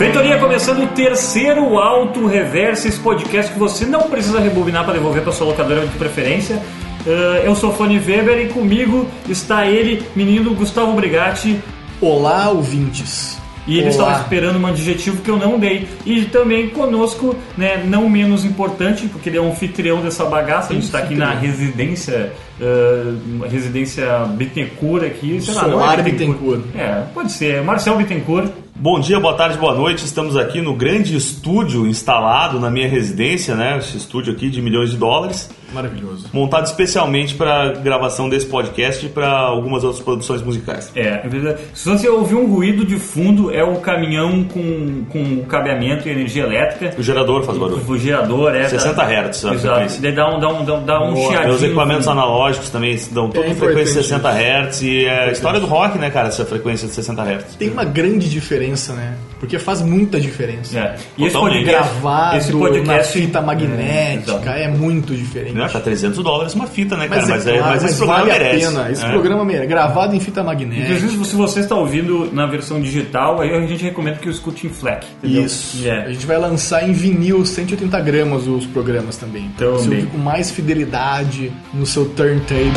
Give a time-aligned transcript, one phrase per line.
[0.00, 5.22] Feitoria começando o terceiro Auto Reverso, esse podcast que você não precisa rebobinar para devolver
[5.22, 6.56] para sua locadora de preferência.
[7.04, 11.60] Uh, eu sou Fone Weber e comigo está ele, menino Gustavo Brigatti.
[12.00, 13.38] Olá, ouvintes.
[13.66, 13.90] E ele Olá.
[13.90, 15.86] estava esperando um adjetivo que eu não dei.
[16.06, 20.72] E também conosco, né, não menos importante, porque ele é um anfitrião dessa bagaça.
[20.72, 25.42] A gente está aqui na residência, uh, residência Bittencourt aqui.
[25.42, 26.62] Sei lá, não é Solar Bittencourt.
[26.74, 27.62] É, pode ser.
[27.62, 28.50] Marcel Bittencourt.
[28.82, 30.06] Bom dia, boa tarde, boa noite.
[30.06, 33.76] Estamos aqui no grande estúdio instalado na minha residência, né?
[33.76, 36.26] Esse estúdio aqui de milhões de dólares, Maravilhoso.
[36.32, 40.90] montado especialmente para gravação desse podcast e para algumas outras produções musicais.
[40.94, 41.60] É, é verdade.
[41.74, 46.44] se você ouvir um ruído de fundo, é o caminhão com, com cabeamento e energia
[46.44, 46.94] elétrica.
[46.98, 47.82] O gerador faz barulho.
[47.86, 48.68] O gerador é.
[48.68, 50.00] 60 da- Hz a Exato.
[50.00, 51.54] Daí dá um, dá um, dá um, dá um chiadinho.
[51.54, 54.28] Os equipamentos analógicos também dão toda É frequência importante 60
[54.68, 56.28] Hz e é a história do rock, né, cara?
[56.28, 57.56] Essa frequência de 60 Hz.
[57.56, 59.16] Tem uma grande diferença, né?
[59.38, 60.78] Porque faz muita diferença.
[60.78, 60.96] É.
[61.16, 64.48] E esse podcast, Gravado esse na podcast fita magnética exato.
[64.50, 65.54] é, muito diferente.
[65.64, 67.20] Não, tá 300 dólares uma fita, né, cara?
[67.20, 68.64] Mas, Mas, é é, claro, mas mas esse programa vale merece.
[68.64, 68.90] a pena.
[68.90, 69.08] Esse É.
[69.10, 69.66] programa merece.
[69.66, 70.92] Gravado em fita magnética.
[70.92, 74.66] Inclusive, se você está ouvindo na versão digital, aí a gente recomenda que o escute
[74.66, 75.06] em FLAC.
[75.22, 75.44] entendeu?
[75.44, 75.86] Isso.
[75.88, 76.06] É.
[76.06, 79.50] A gente vai lançar em vinil 180 gramas os programas também.
[79.56, 82.72] Pra você ouvir com mais fidelidade no seu turntable.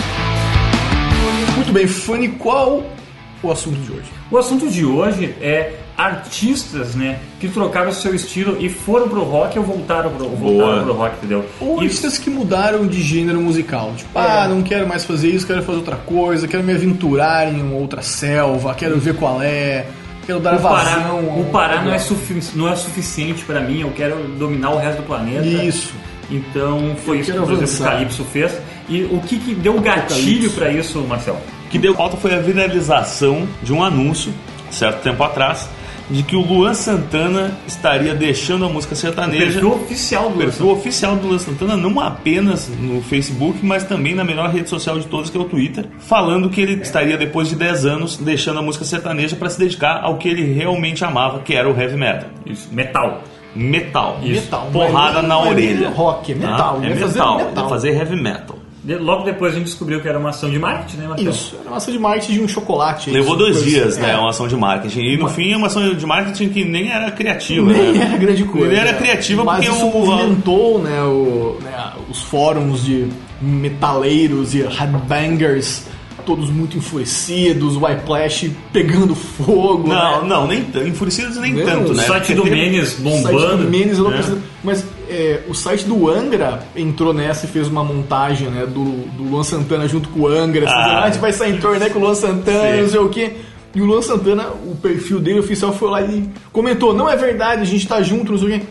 [1.56, 2.84] Muito bem, Fanny, qual
[3.42, 4.12] o assunto de hoje?
[4.32, 9.24] O assunto de hoje é artistas, né, que trocaram o seu estilo e foram pro
[9.24, 11.46] rock ou voltaram pro, voltaram pro rock, entendeu?
[11.60, 13.94] Ou E- artistas que mudaram de gênero musical.
[13.96, 17.62] Tipo, ah, não quero mais fazer isso, quero fazer outra coisa, quero me aventurar em
[17.62, 19.86] uma outra selva, quero ver qual é,
[20.26, 21.20] quero dar o vazão.
[21.40, 25.02] o Pará não, é sufi- não é suficiente pra mim, eu quero dominar o resto
[25.02, 25.46] do planeta.
[25.46, 25.94] Isso.
[26.32, 27.92] Então foi Eu isso que por exemplo, o avançar.
[27.92, 28.54] Calypso fez.
[28.90, 31.38] E o que, que deu gatilho pra isso, Marcel?
[31.66, 34.34] O que deu falta foi a viralização de um anúncio,
[34.72, 35.68] certo tempo atrás,
[36.10, 39.46] de que o Luan Santana estaria deixando a música O sertaneja.
[39.46, 44.14] perfil oficial do O perfil oficial do Luan Santana, não apenas no Facebook, mas também
[44.14, 47.48] na melhor rede social de todas, que é o Twitter, falando que ele estaria, depois
[47.50, 51.40] de 10 anos, deixando a música sertaneja para se dedicar ao que ele realmente amava,
[51.40, 52.30] que era o heavy metal.
[52.46, 53.22] Isso, metal.
[53.56, 54.20] Metal.
[54.22, 54.68] Metal.
[54.74, 55.90] Porrada é- na é nem orelha.
[55.90, 56.80] rock, é metal.
[56.82, 57.38] Ah, é vai fazer metal.
[57.38, 57.54] metal.
[57.56, 58.56] Vai fazer heavy metal.
[58.84, 61.30] De- Logo depois a gente descobriu que era uma ação de marketing, né, Marcel?
[61.32, 63.10] Isso, era uma ação de marketing de um chocolate.
[63.12, 64.02] Levou dois coisa dias, assim.
[64.02, 64.12] né?
[64.12, 64.18] É.
[64.18, 65.00] Uma ação de marketing.
[65.00, 67.72] E no fim é uma ação de marketing que nem era criativa.
[67.72, 68.04] Nem né?
[68.10, 68.68] era grande coisa.
[68.68, 70.06] Nem era criativa Mas porque isso o.
[70.06, 73.08] movimentou né, o- né, os fóruns de
[73.42, 75.84] metaleiros e headbangers,
[76.26, 79.88] todos muito enfurecidos, o Whiplash pegando fogo.
[79.90, 80.28] Não, né?
[80.28, 80.88] não, nem tanto.
[80.88, 82.04] Enfurecidos nem Não, tanto, né?
[82.04, 83.70] O site Porque do Menes O site do bombando.
[83.70, 84.18] Menes, eu não né?
[84.18, 88.84] preciso- Mas é, o site do Angra entrou nessa e fez uma montagem né, do,
[89.16, 90.66] do Luan Santana junto com o Angra.
[90.66, 91.00] assim, Ah.
[91.00, 92.82] "Ah, a gente vai sair em torneio com o Luan Santana, Sim.
[92.82, 93.32] não sei o quê.
[93.76, 97.62] E o Luan Santana, o perfil dele oficial foi lá e comentou: não é verdade,
[97.62, 98.66] a gente tá junto, não sei o quê.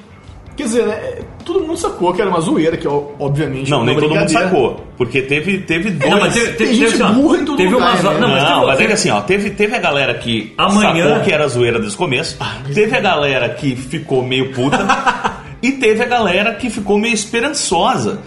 [0.54, 3.98] Quer dizer, né, todo mundo sacou que era uma zoeira, que obviamente Não, uma nem
[3.98, 4.84] todo mundo sacou.
[4.98, 6.10] Porque teve, teve dois.
[6.12, 8.10] Não, mas teve, teve, gente teve, assim, burra em todo teve lugar, umas, né?
[8.10, 11.08] Não, Não, mas, mas, teve, é que assim, ó, teve, teve a galera que Amanhã-
[11.08, 12.36] sacou que era zoeira desde o começo,
[12.74, 14.76] teve a galera que ficou meio puta
[15.62, 18.20] e teve a galera que ficou meio esperançosa,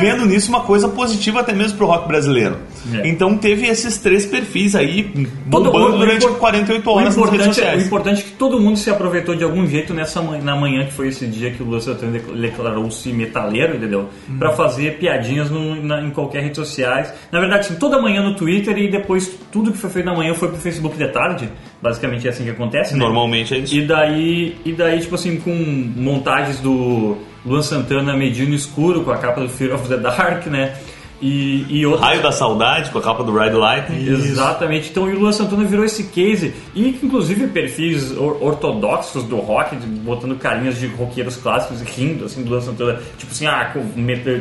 [0.00, 2.56] vendo nisso uma coisa positiva até mesmo pro rock brasileiro.
[2.94, 3.08] É.
[3.08, 7.16] Então teve esses três perfis aí Todo bombando mundo- durante o impor- 48 o horas
[7.16, 7.86] nas redes é, o sociais.
[7.86, 10.92] importante é que todo mundo se aproveitou de algum jeito nessa manhã, na manhã que
[10.92, 11.94] foi esse dia que o Lúcio
[12.40, 14.08] declarou-se metaleiro, entendeu?
[14.28, 14.38] Hum.
[14.38, 17.12] Pra fazer piadinhas no- na- em qualquer rede sociais.
[17.32, 20.34] Na verdade, assim, toda manhã no Twitter e depois tudo que foi feito na manhã
[20.34, 21.48] foi pro Facebook de tarde.
[21.80, 22.98] Basicamente é assim que acontece, né?
[23.00, 23.74] Normalmente é isso.
[23.74, 25.52] E daí, e daí, tipo assim, com
[25.96, 27.16] montagens do
[27.46, 30.74] Luan Santana medinho no escuro, com a capa do Fear of the Dark, né?
[31.20, 33.92] E, e Raio da Saudade, com a capa do Ride Light.
[33.92, 34.90] Exatamente.
[34.90, 36.54] Então, e o Luan Santana virou esse case.
[36.74, 42.24] E, inclusive, perfis or- ortodoxos do rock, de- botando carinhas de roqueiros clássicos e rindo,
[42.26, 43.00] assim, do Luan Santana.
[43.16, 43.72] Tipo assim, ah,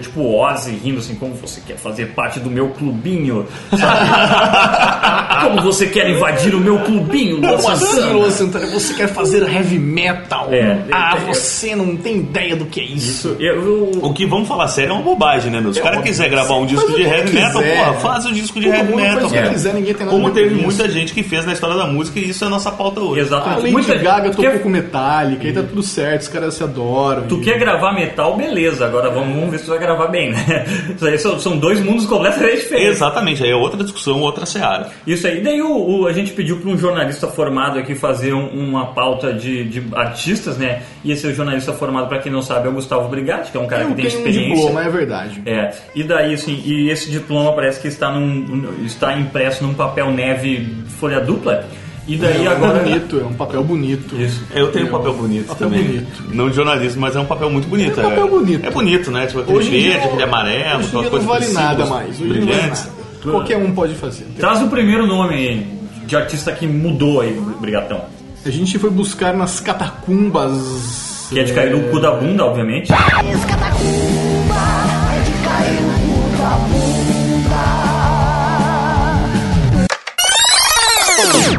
[0.02, 4.08] tipo Ozzy, rindo assim, como você quer fazer parte do meu clubinho, sabe?
[5.48, 8.14] como você quer invadir o meu clubinho, Luan Como assim, Santana?
[8.14, 8.68] Luan Santana?
[8.68, 10.48] Você quer fazer heavy metal?
[10.52, 13.36] É, ah, é, é, você não tem ideia do que é isso.
[13.40, 15.74] Eu- eu- O que vamos falar sério é uma bobagem, né, meu?
[15.74, 17.46] Se o cara quiser gravar um disco de heavy quiser.
[17.54, 19.50] metal, porra, faz o disco de Todo heavy metal, cara.
[19.50, 20.64] quiser, ninguém tem nada Como com teve isso.
[20.64, 23.22] muita gente que fez na história da música e isso é a nossa pauta hoje.
[23.22, 23.62] Exatamente.
[23.62, 26.64] Lady Muita- Gaga tu tocou quer- com Metallica, aí tá tudo certo, os caras se
[26.64, 27.24] adoram.
[27.28, 28.86] Tu e- quer gravar metal, beleza.
[28.86, 30.66] Agora vamos, ver se tu vai gravar bem, né?
[30.96, 32.96] Isso aí são, são dois mundos completamente diferentes.
[32.98, 34.90] Exatamente, aí é outra discussão, outra seara.
[35.06, 35.42] Isso aí.
[35.42, 39.34] Daí o, o- a gente pediu para um jornalista formado aqui fazer um- uma pauta
[39.34, 40.82] de, de artistas, né?
[41.04, 43.68] E esse jornalista formado, para quem não sabe, é o Gustavo Brigatti, que é um
[43.68, 44.56] cara Eu que tem tenho um experiência.
[44.56, 45.42] diploma, é verdade.
[45.46, 50.12] É, e daí assim, e esse diploma parece que está, num, está impresso num papel
[50.12, 51.66] neve folha dupla.
[52.08, 52.80] E daí é agora.
[52.80, 54.16] bonito, é um papel bonito.
[54.16, 54.42] Isso.
[54.56, 55.84] Eu tenho um papel bonito Papel também.
[55.84, 56.24] bonito.
[56.34, 58.00] Não de jornalismo, mas é um papel muito bonito.
[58.00, 58.66] É um papel bonito.
[58.66, 59.28] É bonito, né?
[59.28, 62.22] Tipo aquele Hoje verde, aquele amarelo, Hoje aquelas não vale nada mais.
[62.22, 62.90] Hoje não vale nada.
[63.24, 64.26] Qualquer um pode fazer.
[64.40, 65.68] Traz o primeiro nome aí
[66.06, 68.06] de artista que mudou aí, Brigatão.
[68.46, 71.28] A gente foi buscar nas catacumbas.
[71.30, 72.88] Que é de cair no cu da bunda, obviamente.
[72.88, 74.17] Catacumba é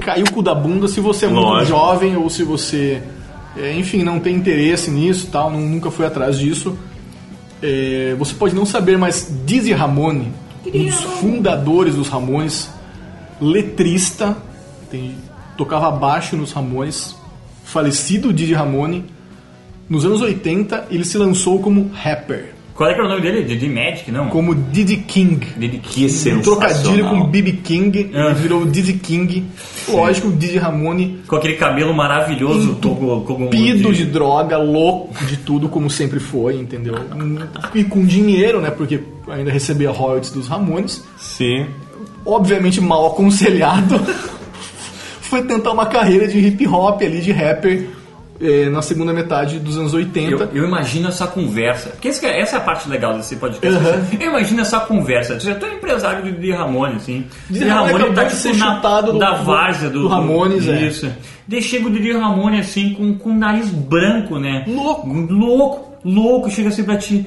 [0.08, 1.69] Caiu o cu da bunda se você é muito Lógico.
[1.78, 3.02] jovem ou se você,
[3.56, 6.75] é, enfim, não tem interesse nisso tal, não- nunca foi atrás disso.
[7.62, 10.32] É, você pode não saber, mas Dizzy Ramone,
[10.66, 12.70] um dos fundadores dos Ramones,
[13.40, 14.34] letrista,
[14.90, 15.14] tem-
[15.58, 17.14] tocava baixo nos Ramones,
[17.64, 19.04] falecido Dizzy Ramone,
[19.90, 23.42] nos anos 80 ele se lançou como rapper, Qual é que era o nome dele?
[23.42, 24.28] Didi Magic, não?
[24.28, 25.44] como Diddy King.
[25.56, 26.42] Didi Que Um sensacional.
[26.44, 28.32] trocadilho com BB King, Ah.
[28.32, 29.44] virou Diddy King.
[29.88, 32.76] Lógico, o Diddy Ramone Com aquele cabelo maravilhoso.
[32.80, 36.94] com- com- com- pido de droga, louco de tudo, como sempre foi, entendeu?
[37.75, 38.70] E com dinheiro, né?
[38.70, 41.04] Porque ainda recebia royalties dos Ramones.
[41.16, 41.66] Sim.
[42.25, 44.00] Obviamente mal aconselhado.
[45.20, 47.88] foi tentar uma carreira de hip hop ali, de rapper,
[48.40, 50.31] eh, na segunda metade dos anos 80.
[50.31, 51.90] Eu, eu imagino essa conversa.
[51.90, 53.76] Porque que é- essa é a parte legal desse podcast.
[53.79, 54.06] Aham.
[54.20, 55.38] Eu imagino essa conversa.
[55.38, 57.26] Você é tão empresário do Didi Ramone, assim.
[57.50, 60.87] Didi Ramone acabou de ser chutado do- da do- várzea do, do Ramones, é.
[60.87, 61.11] Isso.
[61.46, 64.64] Daí chega o Didi Ramone, assim, com, com o nariz branco, né?
[64.69, 65.08] Louco.
[65.08, 66.50] Louco, louco.
[66.50, 67.26] Chega assim pra ti.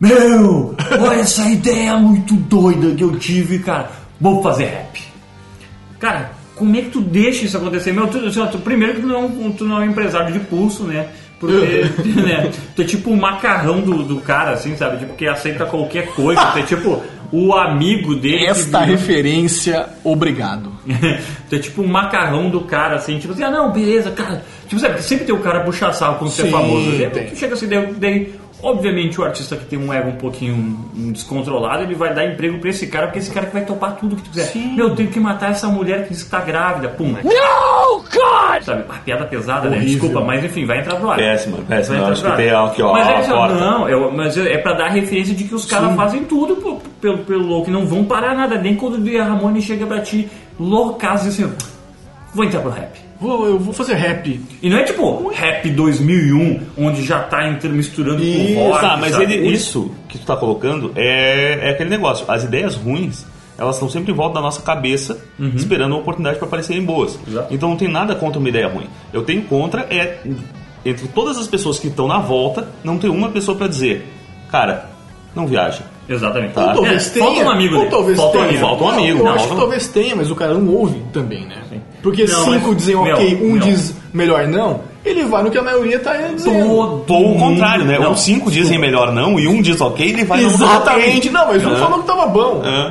[0.00, 3.88] Meu, olha essa ideia muito doida que eu tive, cara.
[4.20, 5.02] Vou fazer rap.
[6.00, 7.92] Cara, como é que tu deixa isso acontecer?
[7.92, 10.32] Meu, tu, tu- tu- primeiro que tu não, é um- tu não é um empresário
[10.32, 11.08] de pulso, né?
[11.40, 11.56] Porque,
[12.22, 12.50] né?
[12.76, 14.98] Tu é tipo o macarrão do, do cara, assim, sabe?
[14.98, 16.40] Tipo, que aceita qualquer coisa.
[16.52, 18.46] Tu é tipo o amigo dele.
[18.46, 20.70] Esta referência, obrigado.
[21.50, 24.44] tu é tipo o macarrão do cara, assim, tipo assim, ah não, beleza, cara.
[24.68, 26.90] Tipo, sabe, sempre tem o cara puxar saco quando você é famoso.
[27.12, 27.26] Tem.
[27.26, 31.82] tu chega assim, daí, daí, obviamente o artista que tem um ego um pouquinho descontrolado,
[31.82, 34.22] ele vai dar emprego pra esse cara, porque esse cara que vai topar tudo que
[34.22, 34.52] tu quiser.
[34.74, 36.88] Meu, eu tenho que matar essa mulher que diz que tá grávida.
[36.88, 37.20] Pum, né?
[37.24, 38.62] No, God!
[38.62, 39.76] Sabe, a piada pesada, né?
[39.76, 39.92] Horrível.
[40.00, 41.16] Desculpa, mas enfim, vai entrar pro ar.
[41.16, 41.96] Péssima, péssima.
[41.96, 42.46] Vai entrar acho pro que ar.
[42.48, 43.54] tem aqui, ó, Mas é, a porta.
[43.54, 47.18] não, eu- mas é pra dar referência de que os caras fazem tudo pelo, pelo,
[47.18, 48.56] pelo louco, não vão parar nada.
[48.58, 50.28] Nem quando o Dia Ramone chega pra ti,
[50.58, 51.50] loucaço, assim,
[52.34, 52.98] vou entrar pro rap.
[53.20, 54.40] Vou, eu vou fazer rap.
[54.60, 58.80] E não é tipo rap 2001, onde já tá entrando, misturando Isso, com rock.
[58.80, 59.24] Tá, mas sabe?
[59.24, 62.24] ele, isso que tu tá colocando é, é aquele negócio.
[62.28, 63.24] As ideias ruins,
[63.56, 65.22] elas estão sempre em volta da nossa cabeça,
[65.54, 67.18] esperando uma oportunidade para parecerem boas.
[67.26, 67.54] Exato.
[67.54, 68.88] Então não tem nada contra uma ideia ruim.
[69.12, 70.18] Eu tenho contra é
[70.84, 74.04] entre todas as pessoas que estão na volta, não tem uma pessoa para dizer,
[74.50, 74.90] cara,
[75.34, 75.84] não viaja.
[76.08, 76.52] Exatamente.
[76.54, 76.66] Tá.
[76.68, 77.26] Ou talvez É, tenha.
[77.26, 77.90] Falta um amigo ou dele.
[77.90, 78.48] talvez Falta um tenha.
[78.50, 78.66] amigo.
[78.66, 79.60] Falta um amigo, Eu não, acho que não.
[79.60, 81.56] talvez tenha, mas o cara não ouve também, né?
[82.02, 83.60] Porque Não, cinco mas- dizem meu, ok, um meu.
[83.60, 87.04] diz melhor não, ele vai no que a maioria tá dizendo.
[87.06, 87.96] Todo Ou o contrário, né?
[87.98, 91.30] Não, Ou cinco dizem melhor não e um diz ok, ele vai no outro Exatamente.
[91.30, 91.78] Não, mas não É.
[91.78, 92.60] falou que tava bom.
[92.64, 92.88] É.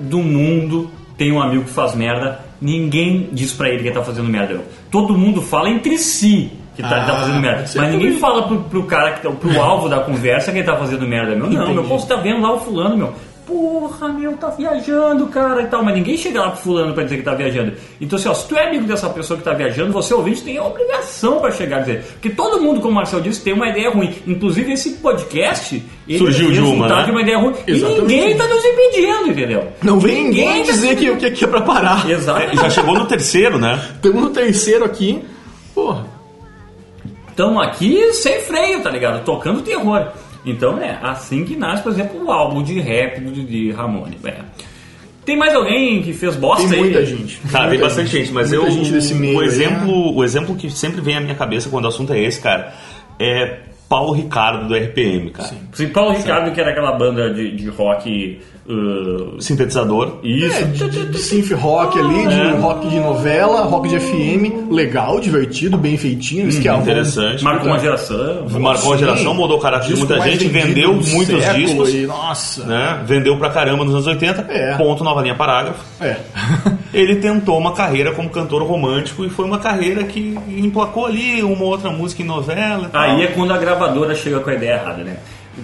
[0.00, 2.40] Todo mundo tem um amigo que faz merda.
[2.62, 4.54] Ninguém diz pra ele que ele tá fazendo merda.
[4.54, 4.62] não.
[4.90, 6.50] Todo mundo fala entre si
[6.82, 7.60] que tá, Ah, tá fazendo merda.
[7.62, 8.18] Mas ninguém também.
[8.18, 11.34] fala pro, pro cara, que tá, pro alvo da conversa que ele tá fazendo merda.
[11.34, 11.72] Meu, não, Entendi.
[11.74, 13.12] meu, você tá vendo lá o fulano, meu.
[13.46, 15.82] Porra, meu, tá viajando, cara, e tal.
[15.84, 17.72] Mas ninguém chega lá pro fulano pra dizer que tá viajando.
[18.00, 20.56] Então, assim, ó, se tu é amigo dessa pessoa que tá viajando, você ouvinte tem
[20.56, 22.04] a obrigação pra chegar a dizer.
[22.12, 24.14] Porque todo mundo, como o Marcel disse, tem uma ideia ruim.
[24.24, 27.02] Inclusive, esse podcast ele Surgiu é de uma, né?
[27.02, 27.54] de uma ideia ruim.
[27.66, 27.98] Exatamente.
[27.98, 29.68] E ninguém tá nos impedindo, entendeu?
[29.82, 32.08] Não vem ninguém tá dizer que, que aqui é pra parar.
[32.08, 32.40] Exato.
[32.40, 33.80] É, já chegou no terceiro, né?
[33.96, 35.24] Estamos no terceiro aqui.
[35.74, 36.19] Porra.
[37.30, 39.24] Estamos aqui sem freio, tá ligado?
[39.24, 40.08] Tocando terror.
[40.44, 44.18] Então é assim que nasce, por exemplo, o álbum de rap Didi Ramone.
[44.24, 44.36] É.
[45.24, 46.84] Tem mais alguém que fez bosta Tem aí?
[46.84, 47.38] muita gente.
[47.50, 50.54] Cara, tem Muita bastante gente, mas eu gente desse meio o aí, exemplo, o exemplo
[50.56, 52.74] que sempre vem à minha cabeça quando o assunto é esse, cara,
[53.18, 53.60] é
[53.90, 55.50] Paulo Ricardo do RPM, cara.
[55.72, 58.40] Sim, Paulo Ricardo, que era aquela banda de, de rock.
[58.68, 60.18] uh, Sintetizador.
[60.22, 60.56] isso.
[60.56, 62.50] É, de, de, de synth rock ali, de É.
[62.52, 67.42] rock de novela, rock de FM, legal, divertido, bem feitinho, isso que é a Interessante.
[67.42, 68.46] Marcou uma geração.
[68.60, 69.04] Marcou a Sim.
[69.04, 71.92] geração, mudou o caráter de muita gente, vendeu muitos discos.
[71.92, 72.64] E, nossa.
[72.64, 73.02] Né?
[73.04, 74.46] Vendeu pra caramba nos anos 80.
[74.48, 74.76] É.
[74.76, 75.80] Ponto, nova linha, parágrafo.
[76.00, 76.16] É.
[76.94, 81.64] Ele tentou uma carreira como cantor romântico e foi uma carreira que emplacou ali uma
[81.64, 82.86] outra música em novela.
[82.86, 83.02] E tal.
[83.02, 85.16] Aí é quando a gravadora chega com a ideia errada, né?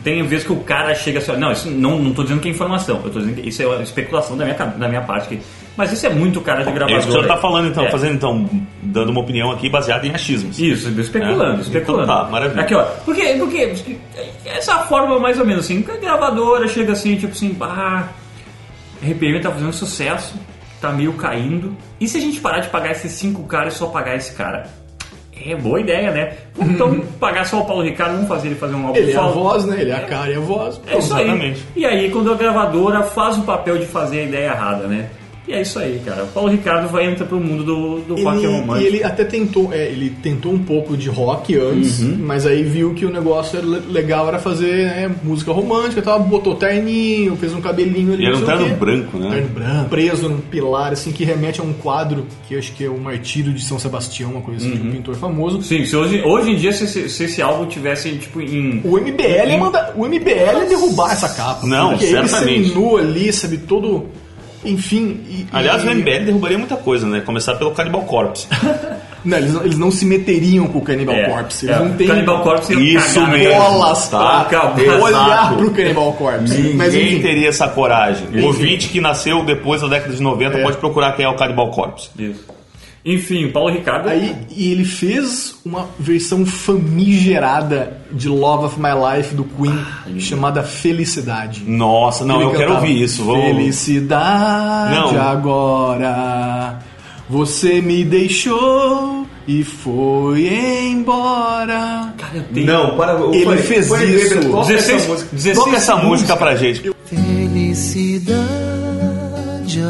[0.03, 2.51] Tem vezes que o cara chega assim, não, isso não, não tô dizendo que é
[2.51, 5.43] informação, eu tô dizendo que isso é uma especulação da minha, da minha parte aqui.
[5.77, 6.99] Mas isso é muito cara de É gravadora.
[6.99, 7.91] isso que o senhor tá falando então, É.
[7.91, 8.51] fazendo então,
[8.83, 10.59] dando uma opinião aqui baseada em achismos.
[10.59, 11.63] Isso, especulando, É.
[11.63, 12.03] especulando.
[12.05, 12.63] Então tá, maravilha.
[12.63, 12.83] Aqui, ó.
[13.05, 13.97] Porque, porque
[14.45, 18.09] essa forma mais ou menos assim, que a gravadora chega assim, tipo assim, bah,
[19.03, 20.35] RPM tá fazendo sucesso.
[20.79, 21.75] tá meio caindo.
[21.99, 24.69] E se a gente parar de pagar esses cinco caras e só pagar esse cara?
[25.45, 26.33] É boa ideia, né?
[26.59, 29.27] Então, pagar só o Paulo Ricardo, vamos fazer ele fazer um álbum Ele é a
[29.29, 29.81] voz, né?
[29.81, 30.81] Ele é a cara e a voz.
[30.87, 31.25] É isso aí.
[31.25, 31.65] Exatamente.
[31.77, 35.09] E aí, quando a gravadora faz o papel de fazer a ideia errada, né?
[35.49, 36.25] E é isso aí, cara.
[36.25, 38.79] O Paulo Ricardo vai entrar pro mundo do, do rock Ele, romântico.
[38.79, 42.17] e ele até tentou, é, ele tentou um pouco de rock antes, Uhum.
[42.21, 46.03] mas aí viu que o negócio era le- legal era fazer né, música romântica, e
[46.03, 48.25] tal, botou terninho, fez um cabelinho ali.
[48.25, 49.31] E era um terno branco, né?
[49.31, 52.85] Terno branco, preso num pilar, assim, que remete a um quadro que eu acho que
[52.85, 54.83] é o Martírio de São Sebastião, uma coisa assim, Uhum.
[54.83, 55.63] de um pintor famoso.
[55.63, 58.81] Sim, se hoje, hoje em dia, se, esse- se esse álbum tivesse, tipo, em...
[58.85, 61.65] O MBL ia mandar, o MBL ia derrubar essa capa.
[61.67, 62.53] Não, porque certamente.
[62.53, 64.07] ele seminu ali, sabe, todo.
[64.65, 65.21] Enfim.
[65.29, 67.21] e- Aliás, e- o MBL derrubaria muita coisa, né?
[67.21, 68.47] Começar pelo Cannibal Corpse.
[69.25, 71.67] Não, eles, não- eles não se meteriam com o Cannibal É, Corpse.
[71.67, 73.55] Eles é, não têm Cannibal Corpse ia Isso mesmo.
[73.61, 75.01] bolas Tá, pra acabou.
[75.03, 76.55] olhar pro Cannibal Corpse.
[76.57, 78.29] Ninguém Mas enfim, teria essa coragem.
[78.41, 80.63] O ouvinte que nasceu depois da década de 90 É.
[80.63, 82.09] pode procurar quem é o Cannibal Corpse.
[82.17, 82.45] Isso.
[83.07, 84.09] Enfim, o Paulo Ricardo...
[84.09, 89.79] aí e ele fez uma versão famigerada de Love of My Life do Queen
[90.19, 91.63] chamada Felicidade.
[91.65, 93.23] Nossa, não, Ele eu quero ouvir isso.
[93.23, 93.37] Vou...
[93.41, 95.21] Felicidade Não.
[95.23, 96.81] agora.
[97.31, 100.49] Você me deixou e foi
[100.91, 102.13] embora.
[102.19, 102.67] Cara, eu tenho...
[102.67, 103.21] Não, para.
[103.33, 104.51] Ele foi- fez foi- isso.
[104.51, 106.93] Toca 16 essa música, 16 toca essa música pra gente.
[107.05, 108.37] Felicidade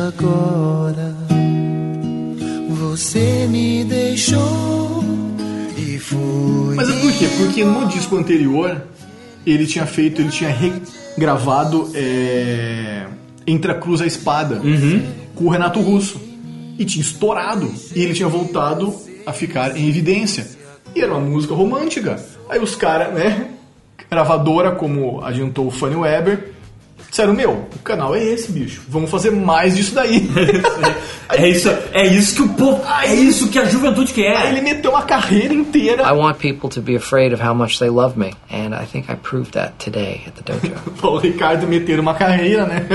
[0.07, 1.26] agora.
[2.97, 5.05] Você me deixou
[5.77, 6.77] e foi.
[6.77, 7.29] Mas é por quê?
[7.37, 8.83] Porque no disco anterior
[9.47, 13.05] ele tinha feito, ele tinha regravado é,
[13.47, 14.63] Entre a Cruz e a Espada
[15.35, 16.19] com o Renato Russo.
[16.79, 17.71] E tinha estourado.
[17.95, 18.95] E ele tinha voltado
[19.27, 20.47] a ficar em evidência.
[20.95, 22.19] E era uma música romântica.
[22.49, 23.49] Aí os caras, né?
[24.11, 26.53] Gravadora, como adiantou o Fanny Weber,
[27.17, 28.83] disseram: Meu, o canal é esse, bicho.
[28.89, 30.29] Vamos fazer mais disso daí.
[31.29, 32.81] É isso, é isso que o povo...
[33.03, 34.47] É isso que a juventude Aí quer.
[34.49, 36.05] ele meteu uma carreira inteira.
[36.05, 39.11] I want people to be afraid of how much they love me, and I think
[39.11, 40.73] I proved that today at the dojo.
[41.03, 42.87] Paulo Ricardo meter uma carreira, né?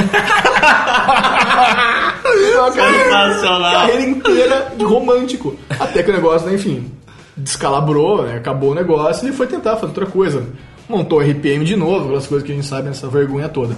[2.57, 3.73] uma carreira, Sensacional.
[3.73, 5.55] carreira inteira de romântico.
[5.77, 6.89] Até que o negócio, né, enfim,
[7.35, 8.37] descalabrou, né?
[8.37, 10.45] acabou o negócio e ele foi tentar fazer outra coisa.
[10.87, 13.75] Montou o RPM de novo, aquelas coisas que a gente sabe, essa vergonha toda.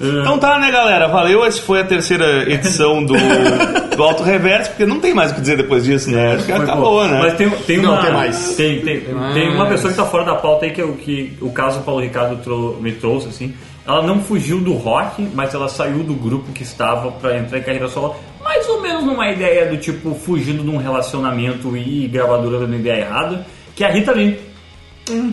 [0.00, 1.08] Então tá, né, galera?
[1.08, 1.44] Valeu.
[1.44, 3.12] Essa foi a terceira edição do,
[3.94, 6.34] do Auto Reverso, porque não tem mais o que dizer depois disso, né?
[6.34, 7.18] Acho que acabou, né?
[7.20, 8.02] Mas tem, tem Não, uma.
[8.02, 8.54] tem mais.
[8.56, 9.00] Tem, tem,
[9.34, 11.80] tem uma pessoa que tá fora da pauta aí que, é o que o caso
[11.80, 13.54] Paulo Ricardo trou- me trouxe, assim.
[13.86, 17.62] Ela não fugiu do rock, mas ela saiu do grupo que estava pra entrar em
[17.62, 22.58] carreira solo, mais ou menos numa ideia do tipo, fugindo de um relacionamento e gravadora
[22.60, 24.38] dando ideia errada, que é a Rita Lee.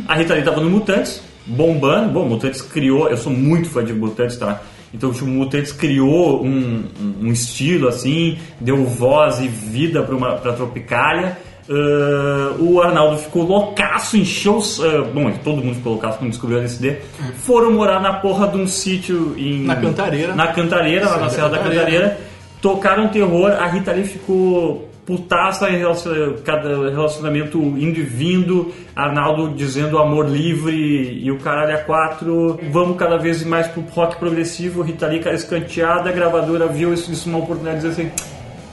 [0.08, 2.12] A Rita Lee tava no Mutantes, bombando.
[2.12, 4.62] Bom, Mutantes criou, eu sou muito fã de Mutantes, tá?
[4.94, 6.84] Então, tipo, Mutantes criou um,
[7.22, 11.38] um- estilo assim, deu voz e vida pra, uma, pra Tropicália.
[11.70, 14.56] Ah, o Arnaldo ficou loucaço, encheu.
[14.58, 16.98] os- ah, bom, todo mundo ficou loucaço quando descobriu a LSD.
[17.40, 19.64] Foram morar na porra de um sítio em.
[19.66, 20.34] Na Cantareira.
[20.36, 21.82] Na Cantareira, lá na Serra da Cantareira.
[21.86, 22.27] Cantareira.
[22.62, 30.28] Tocaram terror, a Rita Lee ficou putaça em relacionamento indo e vindo, Arnaldo dizendo amor
[30.28, 30.76] livre
[31.24, 35.34] e o caralho a quatro, vamos cada vez mais pro rock progressivo, Rita Lee cara
[35.34, 38.12] escanteada, a gravadora viu isso, isso uma oportunidade de dizer assim,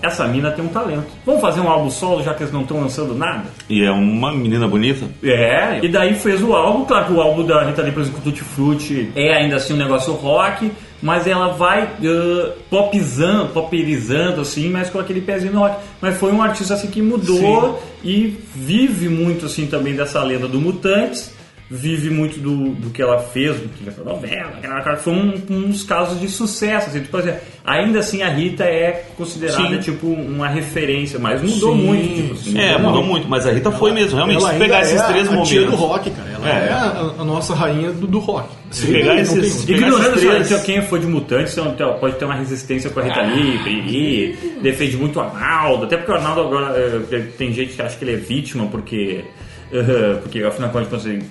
[0.02, 1.06] essa mina tem um talento.
[1.24, 3.44] Vamos fazer um álbum solo já que eles não estão lançando nada?
[3.70, 5.06] E é uma menina bonita.
[5.22, 8.20] É, e daí fez o álbum, claro que o álbum da Rita Lee, por exemplo,
[8.22, 10.70] Tutti Frutti é ainda assim um negócio rock,
[11.04, 15.76] mas ela vai uh, popizando, popperizando assim, mas com aquele pezinho no rock.
[16.00, 20.58] Mas foi um artista assim que mudou e vive muito assim também dessa lenda do
[20.58, 21.30] Mutantes,
[21.70, 25.82] vive muito do, do que ela fez, do que foi novela, aquela foi um, uns
[25.82, 27.32] casos de sucesso, assim, tipo, assim,
[27.66, 29.92] ainda assim a Rita é considerada Sim.
[29.92, 33.52] tipo uma referência, mas mudou Sim, muito, tipo assim, É, mudou mudou muito, mas a
[33.52, 34.40] Rita foi mesmo, realmente.
[34.40, 35.70] Ela Se pegar é esses três momentos.
[35.70, 36.23] do rock, cara.
[36.44, 36.66] É.
[36.68, 38.48] é, a, a nossa rainha do, do rock.
[38.70, 41.94] Se pegar Não esses- tem se pegar Ignorando esses três- quem for de mutantes então,
[41.98, 46.12] pode ter uma resistência com a Rita Lee, Briri, defende muito o Arnaldo, até porque
[46.12, 49.24] o Arnaldo agora eh, tem gente que acha que ele é vítima porque,
[49.72, 51.24] eh, porque afinal de contas ele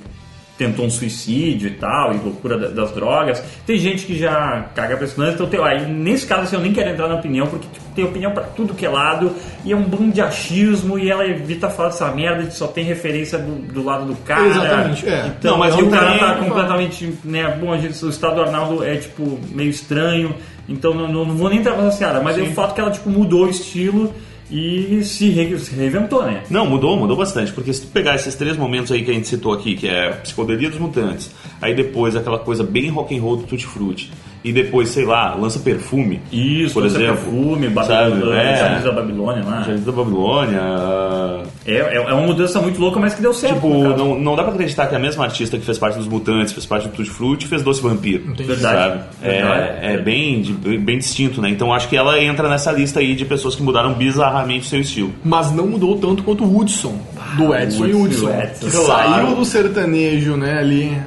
[0.57, 3.43] tentou um suicídio e tal, e loucura da- das drogas.
[3.65, 6.61] Tem gente que já caga pra esse lance, então tem, aí, nesse caso assim, eu
[6.61, 9.31] nem quero entrar na opinião, porque tipo, tem opinião pra tudo que é lado,
[9.63, 12.83] e é um bando de achismo, e ela evita falar dessa merda, que só tem
[12.83, 14.45] referência do, do lado do cara.
[14.47, 15.33] Exatamente, é.
[15.39, 18.83] Então, Não, mas o cara tá completamente, né, bom, a gente, o estado do Arnaldo
[18.83, 20.35] é, tipo, meio estranho,
[20.67, 22.91] então não, não, não vou nem entrar nessa seara, mas é o fato que ela,
[22.91, 24.13] tipo, mudou o estilo
[24.51, 26.43] e se, re- se reinventou, né?
[26.49, 27.51] Não, mudou, mudou bastante.
[27.51, 30.09] Porque se tu pegar esses três momentos aí que a gente citou aqui, que é
[30.09, 31.31] a psicodelia dos mutantes,
[31.61, 34.11] aí depois aquela coisa bem rock and roll do Tutti Frutti,
[34.43, 36.21] e depois, sei lá, lança perfume.
[36.31, 37.15] Isso, por lança exemplo.
[37.15, 37.67] perfume?
[37.69, 38.55] Babilônia, É.
[38.57, 39.61] Jardim da Babilônia lá.
[39.63, 40.59] Jardim da Babilônia.
[40.61, 43.55] ah, É, é, é uma mudança muito louca, mas que deu certo.
[43.55, 46.51] Tipo, não, não dá pra acreditar que a mesma artista que fez parte dos Mutantes,
[46.53, 48.33] fez parte do Tutti Frutti, fez Doce Vampiro.
[48.35, 48.59] Verdade.
[48.59, 49.03] Sabe?
[49.21, 49.69] Verdade.
[49.81, 50.43] É, é bem,
[50.79, 51.49] bem distinto, né?
[51.49, 54.81] Então acho que ela entra nessa lista aí de pessoas que mudaram bizarramente o seu
[54.81, 55.13] estilo.
[55.23, 56.97] Mas não mudou tanto quanto o Hudson,
[57.37, 58.41] do Edson e Hudson, Hudson.
[58.41, 58.69] Edson.
[58.85, 60.97] Saiu do sertanejo, né, ali,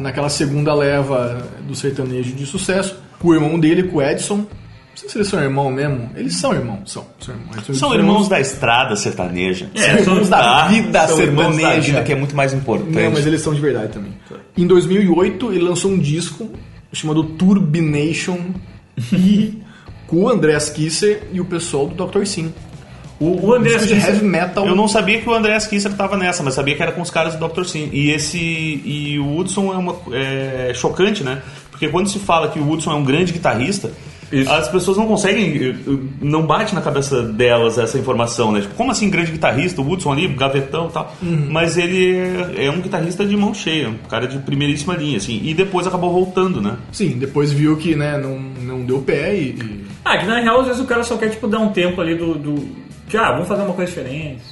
[0.00, 1.36] naquela segunda leva
[1.68, 2.96] do sertanejo de sucesso.
[3.18, 4.36] Com o irmão dele, com o Edson.
[4.38, 4.46] Não
[4.94, 6.10] sei se eles são irmãos mesmo.
[6.16, 7.06] Eles são irmãos, são.
[7.20, 9.70] São irmãos, Edson e São Hudson irmãos da estrada sertaneja.
[9.74, 11.86] É, São são- irmãos da vida São irmãos da sertaneja.
[11.92, 12.90] vida, que é muito mais importante.
[12.92, 14.12] Não, mas eles são de verdade também.
[14.56, 16.50] Em 2008, ele lançou um disco
[16.92, 18.38] chamado Turbination
[19.12, 19.58] e
[20.06, 22.24] com o Andreas Kisser e o pessoal do Dr.
[22.24, 22.52] Sim.
[23.20, 24.66] O, o de heavy metal.
[24.66, 27.10] Eu não sabia que o André Kisser tava nessa, mas sabia que era com os
[27.10, 27.64] caras do Dr.
[27.64, 27.88] Sim.
[27.92, 31.42] E esse e o Hudson é uma é chocante, né?
[31.70, 33.90] Porque quando se fala que o Hudson é um grande guitarrista,
[34.32, 34.50] Isso.
[34.50, 35.76] as pessoas não conseguem,
[36.20, 38.60] não bate na cabeça delas essa informação, né?
[38.60, 39.80] Tipo, como assim grande guitarrista?
[39.80, 41.14] O Hudson ali, gavetão e tal.
[41.22, 42.16] Mas ele
[42.56, 45.40] é, é um guitarrista de mão cheia, um cara de primeiríssima linha, assim.
[45.44, 46.76] E depois acabou voltando, né?
[46.92, 50.60] Sim, depois viu que né, não, não deu pé e, e- Ah, que na real,
[50.60, 52.34] às vezes o cara só quer, tipo, dar um tempo ali do...
[52.34, 54.42] do ah, vamos fazer uma coisa diferente,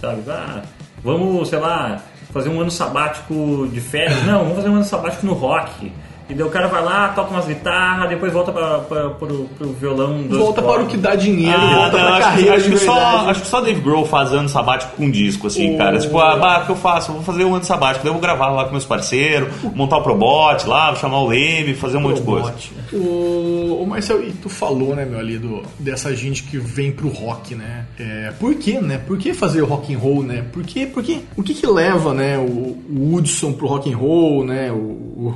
[0.00, 0.22] sabe?
[0.28, 0.62] Ah,
[1.02, 4.24] vamos, sei lá, fazer um ano sabático de férias.
[4.24, 5.92] Não, vamos fazer um ano sabático no rock.
[6.28, 9.72] E daí o cara vai lá, toca umas guitarras, depois volta pra, pra, pro, pro
[9.74, 10.24] violão.
[10.28, 12.70] volta para o que dá dinheiro, Ah, volta não, pra acho, que- carreira acho de
[12.72, 12.98] que só,
[13.30, 15.98] acho que só Dave Grohl faz ano sabático com disco, assim, cara.
[15.98, 17.10] Tipo, ah, bah, o que eu faço?
[17.12, 19.98] Eu Vou fazer um ano sabático, daí eu vou gravar lá com meus parceiros, montar
[19.98, 22.52] o Probot lá, chamar o Leme, fazer um monte de coisa.
[22.92, 27.08] O, o Marcel, e tu falou, né, meu, ali, do, dessa gente que vem pro
[27.08, 27.84] rock, né?
[27.98, 28.98] É, por que, né?
[29.06, 30.44] Por que fazer rock and roll, né?
[30.52, 32.42] Por que, por que, o que que leva, né, o,
[32.88, 34.70] o Hudson pro rock and roll, né?
[34.72, 35.34] O,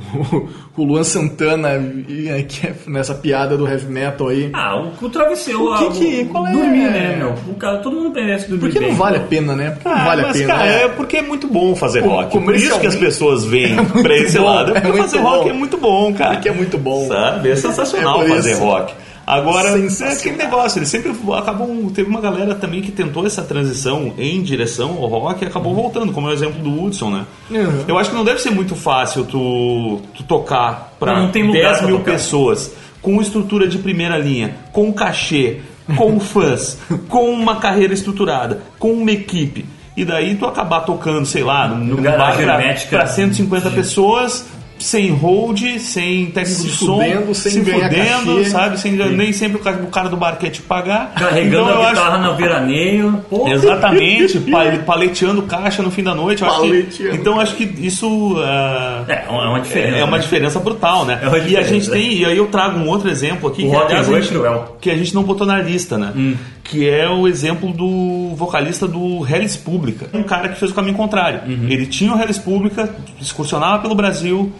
[0.77, 1.69] o, o Luan Santana
[2.07, 4.49] e, é, que é nessa piada do heavy metal aí.
[4.53, 5.63] Ah, o, o travesseiro...
[5.71, 6.51] O que ah, que- qual é?
[6.51, 7.33] Dormir, né, meu?
[7.49, 8.97] O cara, todo mundo merece dormir Por que não bem.
[8.97, 9.71] vale a pena, né?
[9.71, 10.53] Por que não Ah, vale a mas, pena?
[10.53, 10.83] cara, né?
[10.83, 12.39] é porque é muito bom fazer Pô, rock.
[12.39, 14.75] Por isso que as pessoas vêm é pra esse bom, lado.
[14.77, 15.23] é Porque fazer bom.
[15.29, 16.33] rock é muito bom, cara.
[16.33, 17.07] Porque é muito bom.
[17.07, 17.49] Sabe?
[17.51, 18.61] É sensacional É por fazer isso.
[18.61, 18.93] rock.
[19.31, 20.13] Agora, é Sensacional.
[20.17, 21.89] aquele negócio, eles sempre acabam.
[21.93, 26.11] Teve uma galera também que tentou essa transição em direção ao rock e acabou voltando,
[26.11, 27.25] como é o exemplo do Hudson, né?
[27.49, 27.85] Uhum.
[27.87, 31.43] Eu acho que não deve ser muito fácil tu, tu tocar pra Não, não tem
[31.47, 32.11] lugar 10 pra mil tocar.
[32.11, 35.59] pessoas com estrutura de primeira linha, com cachê,
[35.95, 39.65] com fãs, com uma carreira estruturada, com uma equipe.
[39.95, 42.57] E daí tu acabar tocando, sei lá, num garagem bar
[42.89, 44.45] pra, pra 150 pessoas,
[44.81, 48.49] sem hold, sem técnico Se de som, fudendo, sem se fudendo, cachê.
[48.49, 48.79] sabe?
[48.79, 51.13] Sem, nem sempre o cara, o cara do bar quer te pagar.
[51.15, 53.25] Carregando Então, a acho- guitarra no veraneio.
[53.29, 56.43] Pô, Exatamente, pa- paleteando caixa no fim da noite.
[56.43, 59.97] acho que- então acho que isso ah, É, é uma diferença.
[59.97, 60.23] é uma né?
[60.23, 61.19] diferença brutal, né?
[61.21, 63.75] É e a gente tem, e aí eu trago um outro exemplo aqui O que,
[63.75, 64.77] aliás, é cruel.
[64.81, 66.11] que a gente não botou na lista, né?
[66.15, 66.35] Hum.
[66.71, 70.95] Que é o exemplo do vocalista do Hellis Pública, um cara que fez o caminho
[70.95, 71.41] contrário.
[71.45, 71.67] Uhum.
[71.67, 74.53] Ele tinha o Hellis Pública, excursionava pelo Brasil.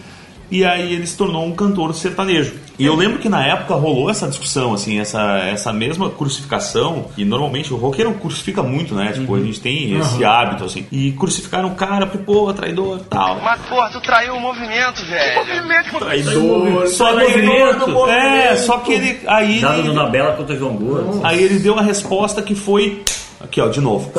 [0.52, 2.54] E aí ele se tornou um cantor sertanejo.
[2.78, 7.06] E eu lembro que na época rolou essa discussão, assim, essa, essa mesma crucificação.
[7.16, 9.12] E normalmente o roqueiro crucifica muito, né?
[9.14, 10.86] Tipo, a gente tem esse hábito, assim.
[10.92, 13.40] E crucificaram o cara, porque, pô, traidor e tal.
[13.42, 16.00] Mas, porra, tu traiu o movimento, velho.
[16.00, 16.88] Traidor.
[16.88, 18.10] Só que ele, movimento.
[18.10, 21.22] é, só que ele aí Dado ele, Dona Bela contra João Gordo.
[21.24, 23.04] aí ele deu a resposta que foi
[23.43, 24.12] aqui ó, de novo.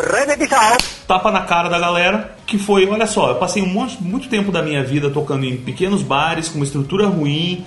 [1.06, 4.50] Tapa na cara da galera, que foi, olha só, eu passei um monte, muito tempo
[4.52, 7.64] da minha vida tocando em pequenos bares com uma estrutura ruim,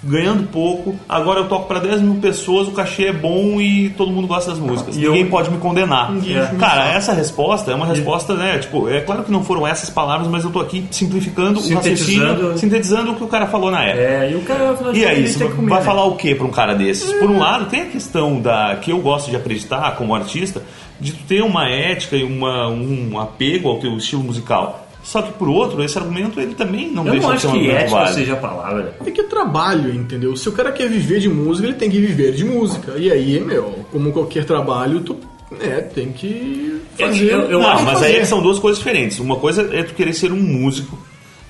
[0.00, 0.94] ganhando pouco.
[1.08, 4.50] Agora eu toco para 10 mil pessoas, o cachê é bom e todo mundo gosta
[4.52, 4.96] das músicas.
[4.96, 6.12] E Ninguém eu- pode me condenar.
[6.24, 6.54] É.
[6.56, 8.58] Cara, essa resposta é uma resposta, né?
[8.58, 12.22] Tipo, é claro que não foram essas palavras, mas eu tô aqui simplificando o Sintetizando.
[12.28, 14.00] raciocínio, sintetizando o que o cara falou na época.
[14.02, 14.96] É, e o cara, E contas,
[15.42, 15.84] aí, comer, vai né?
[15.84, 17.12] falar o que para um cara desses?
[17.14, 20.62] Por um lado, tem a questão da que eu gosto de acreditar como artista,
[21.00, 24.86] de tu ter uma ética e uma, um apego ao teu estilo musical.
[25.02, 27.58] Só que por outro, esse argumento ele também não Eu deixa não de ser acho
[27.58, 28.14] que ética válido.
[28.14, 28.96] seja a palavra.
[29.06, 30.36] É que é trabalho, entendeu?
[30.36, 32.92] Se o cara quer viver de música, ele tem que viver de música.
[32.98, 35.16] E aí, meu, como qualquer trabalho, tu
[35.60, 37.32] é, tem que fazer.
[37.32, 38.06] Eu- eu Não, acho mas fazer.
[38.06, 39.18] aí é são duas coisas diferentes.
[39.18, 40.98] Uma coisa é tu querer ser um músico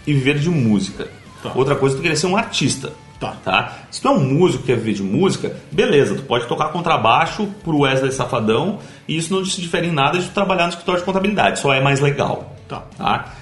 [0.06, 1.08] e viver de música.
[1.54, 2.92] Outra coisa é tu querer ser um artista.
[3.20, 3.78] Tá.
[3.90, 7.48] Se tu é um músico que quer viver de música, beleza, tu pode tocar contrabaixo
[7.64, 8.78] pro Wesley Safadão
[9.08, 11.72] e isso não se difere em nada de tu trabalhar no escritório de contabilidade, só
[11.74, 12.54] é mais legal.
[12.68, 12.82] Tá.
[12.96, 13.34] tá?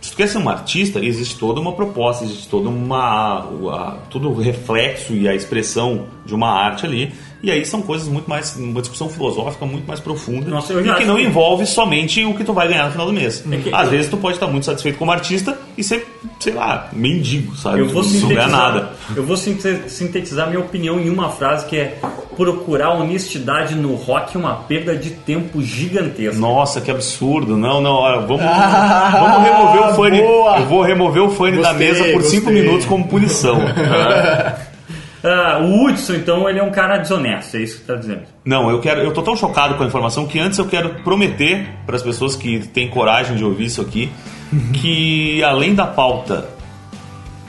[0.00, 3.38] Se tu quer ser um artista, existe toda uma proposta, existe toda uma.
[3.72, 7.12] a- todo o reflexo e a expressão de uma arte ali.
[7.44, 8.56] E aí são coisas muito mais.
[8.56, 10.50] uma discussão filosófica muito mais profunda.
[10.50, 13.12] Nossa, e que não que- envolve somente o que tu vai ganhar no final do
[13.12, 13.44] mês.
[13.50, 16.06] É que- Às vezes tu pode estar muito satisfeito como artista e ser,
[16.40, 17.80] sei lá, mendigo, sabe?
[17.80, 18.92] Eu vou não ganhar sintetizar, nada.
[19.14, 21.98] eu vou sinte- sintetizar minha opinião em uma frase que é
[22.36, 26.38] procurar honestidade no rock é uma perda de tempo gigantesca.
[26.40, 27.56] Nossa, que absurdo.
[27.56, 30.20] Não, não, olha, vamos, Ah, vamos remover o fone.
[30.22, 30.58] boa.
[30.58, 33.58] Eu vou remover o fone da Gostei, mesa por cinco minutos como punição.
[35.24, 38.22] Ah, o Hudson, então, ele é um cara desonesto, é isso que você tá dizendo.
[38.44, 41.66] Não, eu quero, eu tô tão chocado com a informação que antes eu quero prometer
[41.86, 44.12] para as pessoas que têm coragem de ouvir isso aqui
[44.74, 46.46] que além da pauta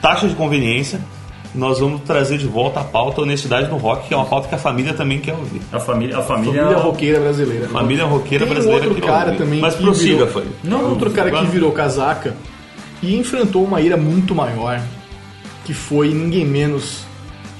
[0.00, 1.00] taxa de conveniência,
[1.54, 4.54] nós vamos trazer de volta a pauta honestidade no rock, que é uma pauta que
[4.54, 5.60] a família também quer ouvir.
[5.72, 7.68] A família, a família, Família roqueira brasileira.
[7.68, 10.44] Família roqueira Tem brasileira outro que cara também Mas prossiga, virou- foi.
[10.64, 12.34] Não, outro cara que virou casaca
[13.02, 14.80] e enfrentou uma ira muito maior,
[15.64, 17.04] que foi ninguém menos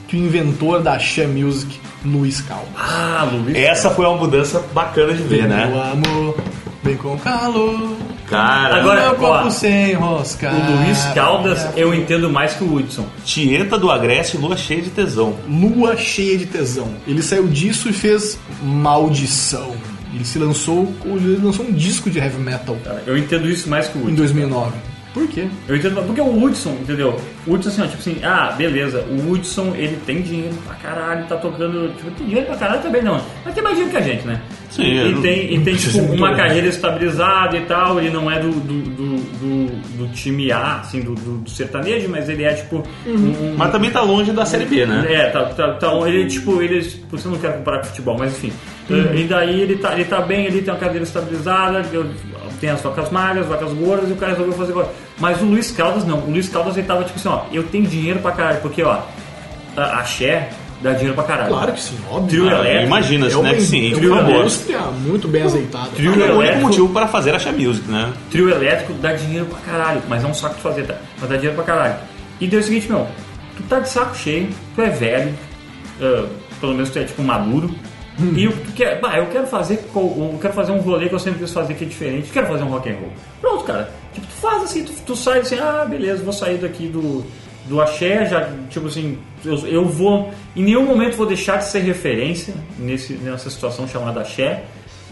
[0.09, 2.69] que o inventor da Axé Music, Luiz Caldas.
[2.77, 3.57] Ah, Luiz.
[3.57, 5.67] Essa foi uma mudança bacana de ver, né?
[5.67, 6.37] Meu amor,
[6.83, 7.97] vem com calor.
[8.29, 10.51] Cara, Agora- meu ó, copo sem rosca.
[10.53, 13.07] O Luiz Caldas eu entendo mais que o Hudson.
[13.25, 15.37] Tieta do Agreste, lua cheia de tesão.
[15.49, 16.89] Lua cheia de tesão.
[17.07, 19.73] Ele saiu disso e fez Maldição.
[20.15, 23.99] Ele se lançou, ele lançou um disco de heavy metal Eu entendo isso mais que
[23.99, 24.17] o em Hudson.
[24.17, 24.73] 2009.
[25.17, 25.47] Por quê?
[25.67, 27.19] Eu entendo, porque o Hudson, entendeu?
[27.47, 31.25] O Hudson, assim, ó, tipo assim, ah, beleza, o Hudson, ele tem dinheiro pra caralho,
[31.25, 34.07] tá tocando, tipo, tem dinheiro pra caralho também não, mas tem mais dinheiro que a
[34.07, 34.43] gente, né?
[34.69, 36.37] Sim, e, e não- tem, e tem tipo, uma olhar.
[36.37, 41.01] carreira estabilizada e tal, ele não é do, do, do, do- do time A, assim,
[41.01, 44.67] do, do, do sertanejo, mas ele é, tipo, um, Mas também tá longe da Série
[44.67, 45.07] B, né?
[45.09, 48.33] é, tá, tá, tá ele, tipo, ele, tipo, você não quer comparar com futebol, mas
[48.33, 48.53] enfim.
[48.91, 52.05] E daí ele tá, ele tá bem, ele tem uma cadeira estabilizada, eu-
[52.57, 54.89] tem as vacas magras, vacas gordas, e o cara resolveu fazer agora.
[55.19, 57.87] Mas o Luiz Caldas não, o Luiz Caldas ele tava tipo assim, ó, eu tenho
[57.87, 58.99] dinheiro pra caralho, porque ó,
[59.77, 60.49] a, a Xé
[60.83, 61.49] dá dinheiro pra caralho.
[61.49, 62.29] Claro que sim, óbvio.
[62.29, 62.87] Trio Ah, elétrico.
[62.87, 63.55] Imagina-se, É né?
[63.55, 64.37] Que sim, é por uma favor.
[64.41, 65.89] indústria muito bem azeitada.
[65.95, 68.13] Trio É o único motivo para fazer a Music, né?
[68.31, 70.95] Trio elétrico dá dinheiro pra caralho, mas é um saco de fazer, tá?
[71.21, 71.95] Mas dá dinheiro pra caralho.
[72.41, 73.07] E deu o seguinte, meu,
[73.57, 75.35] tu tá de saco cheio, tu é velho,
[76.03, 76.27] ah,
[76.61, 77.71] pelo menos tu é tipo maduro,
[78.19, 81.15] e o que tu quer, bah, eu quero fazer, eu quero fazer um rolê que
[81.15, 83.13] eu sempre quis fazer que é diferente, quero fazer um rock and roll.
[83.41, 83.91] Pronto, cara.
[84.13, 87.25] Tipo, tu faz assim, tu, tu sai assim, ah, beleza, vou sair daqui do,
[87.67, 91.81] do axé, já, tipo assim, eu, eu vou, em nenhum momento vou deixar de ser
[91.81, 94.65] referência nesse, nessa situação chamada axé,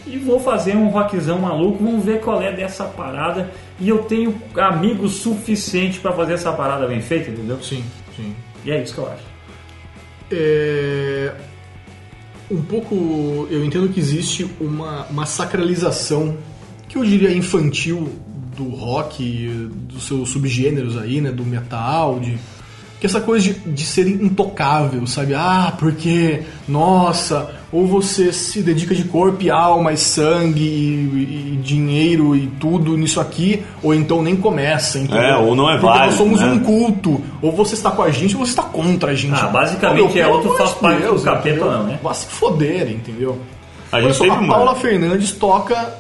[0.06, 3.50] e vou fazer um rockzão maluco, vamos ver qual é dessa parada.
[3.80, 7.62] E eu tenho amigos suficiente pra fazer essa parada bem feita, entendeu?
[7.62, 7.82] Sim,
[8.14, 8.34] sim.
[8.64, 9.24] E é isso que eu acho.
[10.30, 11.32] É,
[12.50, 16.36] um pouco eu entendo que existe uma, uma sacralização
[16.88, 18.10] que eu diria infantil
[18.56, 19.48] do rock,
[19.88, 22.38] dos seus subgêneros aí, né, do metal, de
[23.00, 25.34] que essa coisa de, de ser intocável, sabe?
[25.34, 31.56] Ah, porque, nossa, ou você se dedica de corpo e alma e sangue e, e
[31.60, 35.20] dinheiro e tudo nisso aqui, ou então nem começa, entendeu?
[35.24, 36.46] É, ou não é Porque nós válido, somos né?
[36.52, 39.34] um culto, ou você está com a gente ou você está contra a gente.
[39.42, 41.72] Ah, basicamente é outro faz parte do Deus, capeta, entendeu?
[41.72, 41.98] não, né?
[42.00, 43.38] Vá se foder, entendeu?
[43.90, 45.94] A Olha gente só, teve a uma- Paula Fernandes toca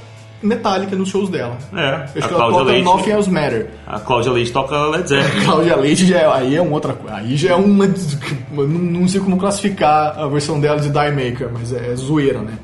[0.44, 1.56] Metallica nos shows dela.
[1.72, 2.84] É, Acho a que ela toca Leite.
[2.84, 3.70] Nothing Else Matter.
[3.86, 5.44] A Cláudia Leite toca Led Zeppelin.
[5.46, 7.16] Cláudia Leite já é, aí é uma outra coisa.
[7.16, 7.86] Aí já é uma.
[7.86, 12.40] eu Não, sei como classificar a versão dela de Die Maker, mas é, é zoeira,
[12.40, 12.58] né?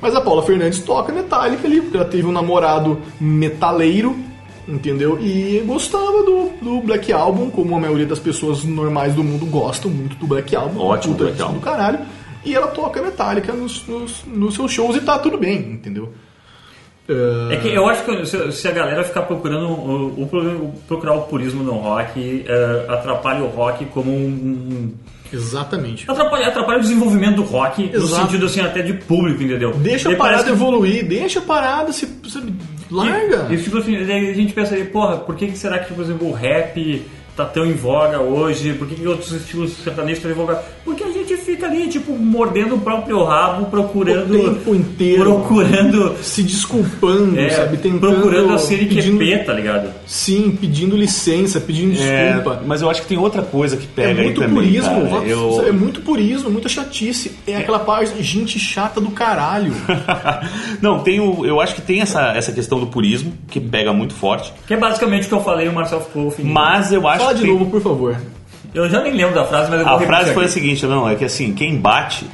[0.00, 4.14] Mas a Paula Fernandes toca Metallica ali, porque ela teve um namorado metaleiro,
[4.68, 5.18] entendeu?
[5.20, 9.90] E gostava do, do Black Album, como a maioria das pessoas normais do mundo gostam
[9.90, 10.80] muito do Black Album.
[10.80, 11.54] Ótimo Black Album.
[11.54, 11.98] do caralho.
[12.44, 16.12] E ela toca Metallica nos, nos, nos seus shows e tá tudo bem, entendeu?
[17.50, 21.22] É que eu acho que se, se a galera ficar procurando o, o- procurar o
[21.22, 24.26] purismo no rock, eh, atrapalha o rock como um.
[24.28, 24.92] um-
[25.32, 26.04] Exatamente.
[26.08, 28.22] atrapalha, atrapalha o desenvolvimento do rock no Exato.
[28.26, 29.72] sentido assim até de público, entendeu?
[29.74, 32.06] Deixa a parada que- evoluir, deixa a parada se.
[32.06, 32.42] se
[32.90, 33.46] larga.
[33.50, 36.02] E, e, tipo assim, a gente pensa aí, porra, por que, que será que, por
[36.04, 37.04] exemplo, o rap
[37.36, 38.72] tá tão em voga hoje?
[38.74, 40.62] Por que, que outros estilos sertanejos estão em voga?
[40.84, 41.02] Porque
[41.66, 44.34] fica ali, tipo, mordendo o próprio rabo, procurando.
[44.34, 45.24] O tempo inteiro.
[45.24, 46.16] Procurando.
[46.22, 47.76] se desculpando, é, sabe?
[47.78, 48.00] Tentando.
[48.16, 49.90] procurando a pedindo, CNQP, tá ligado?
[50.06, 52.60] Sim, pedindo licença, pedindo desculpa.
[52.62, 55.08] É, mas eu acho que tem outra coisa que É, pega muito aí também, purismo,
[55.10, 55.24] cara.
[55.26, 57.32] Eu- é muito purismo, muita chatice.
[57.46, 59.72] É aquela parte de gente chata do caralho.
[60.80, 64.14] Não, tem o, eu acho que tem essa, essa questão do purismo, que pega muito
[64.14, 64.52] forte.
[64.66, 66.34] Que é basicamente o que eu falei, o Marcel ficou.
[66.42, 68.16] Mas eu acho Fala que de tem- novo, por favor.
[68.76, 70.54] Eu já nem lembro da frase, mas eu vou a frase foi a aqui.
[70.54, 72.26] seguinte, não, é que assim, quem bate,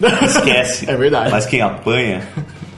[0.22, 0.90] esquece.
[0.90, 1.30] É verdade.
[1.30, 2.26] Mas quem apanha,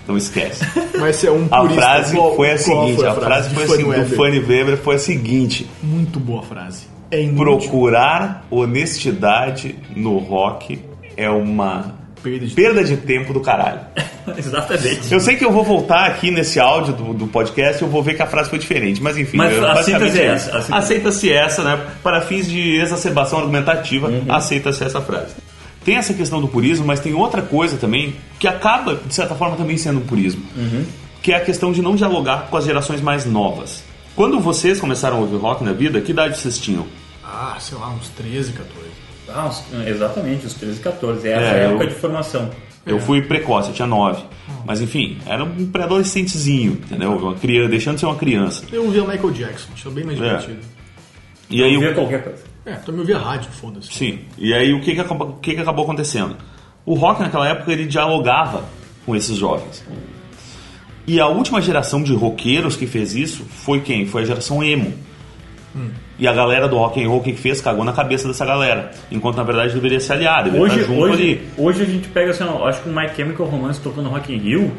[0.04, 0.64] Então esquece.
[0.98, 3.72] Mas você é um A frase Qual- foi a seguinte, foi a frase foi de
[3.72, 4.16] assim, Fanny do Weber?
[4.16, 6.86] Fanny Weber foi a seguinte: Muito boa frase.
[7.10, 7.68] É inútil.
[7.70, 10.80] procurar honestidade no rock
[11.16, 13.80] é uma Perda de perda de tempo do caralho.
[14.37, 15.12] Exatamente.
[15.12, 18.02] Eu sei que eu vou voltar aqui nesse áudio do, do podcast e eu vou
[18.02, 19.37] ver que a frase foi diferente, mas enfim.
[19.37, 20.76] Mas eu- a basicamente síntese é essa.
[20.76, 21.87] Aceita-se essa, né?
[22.02, 25.35] Para fins de exacerbação argumentativa, aceita-se essa frase.
[25.85, 29.56] Tem essa questão do purismo, mas tem outra coisa também que acaba, de certa forma,
[29.56, 30.42] também sendo um purismo.
[31.22, 33.83] Que é a questão de não dialogar com as gerações mais novas.
[34.14, 36.87] Quando vocês começaram a ouvir rock na vida, que idade vocês tinham?
[37.24, 38.89] Ah, sei lá, uns 13, 14.
[39.35, 41.29] Ah, os- exatamente, os 13 e 14.
[41.29, 42.51] É essa É, época eu- de formação.
[42.87, 44.23] Eu fui precoce, eu tinha 9.
[44.64, 47.12] Mas enfim, era um pré-adolescentezinho, entendeu?
[47.16, 48.64] Uma criança, deixando de ser uma criança.
[48.73, 50.23] Eu ouvia Michael Jackson, achei bem mais É.
[50.23, 50.59] divertido.
[51.51, 52.43] E aí, Via o- qualquer coisa.
[52.64, 53.93] É, também ouvia rádio, foda-se.
[53.93, 54.21] Sim.
[54.38, 56.37] E aí o que que, acabou, o que que acabou acontecendo?
[56.87, 58.64] O rock naquela época ele dialogava
[59.05, 59.85] com esses jovens.
[61.07, 64.07] E a última geração de roqueiros que fez isso foi quem?
[64.07, 64.93] Foi a geração emo.
[66.20, 68.90] E a galera do rock and roll que fez cagou na cabeça dessa galera.
[69.11, 71.48] Enquanto na verdade deveria se aliar, deveria Hoje, junto hoje, ali.
[71.56, 74.30] hoje a gente pega assim, ó, acho que o My Chemical Romance tocou no Rock
[74.30, 74.70] in Rio.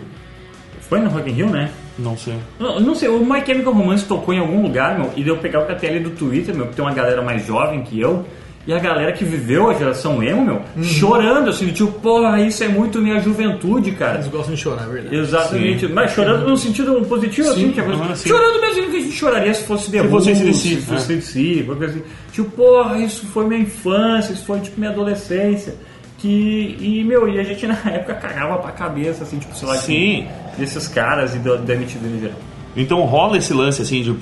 [0.82, 1.72] Foi no Rock in Rio, né?
[1.98, 2.36] Não sei.
[2.60, 5.62] Não, não sei, o My Chemical Romance tocou em algum lugar, meu, e deu pegar
[5.62, 8.24] o KTL do Twitter, meu, que tem uma galera mais jovem que eu,
[8.68, 10.84] e a galera que viveu a geração emo, meu, Uhum.
[10.84, 14.16] chorando, assim, tipo, porra, isso é muito minha juventude, cara.
[14.16, 15.16] Eles gostam de chorar, é verdade.
[15.16, 18.30] Exatamente, mas chorando no sentido positivo, assim, tipo, aham, sim.
[18.30, 21.64] chorando mesmo que a gente choraria se fosse The Se fosse Who, AC/DC, se fosse
[21.66, 22.04] qualquer coisa assim.
[22.32, 25.76] Tipo, porra, isso foi minha infância, isso foi tipo minha adolescência.
[26.20, 29.76] Que, e, meu, e a gente na época cagava pra cabeça, assim, tipo, sei lá,
[29.78, 30.28] Sim.
[30.56, 32.38] de- desses caras e da, da MTV no geral.
[32.78, 34.14] Então rola esse lance assim de,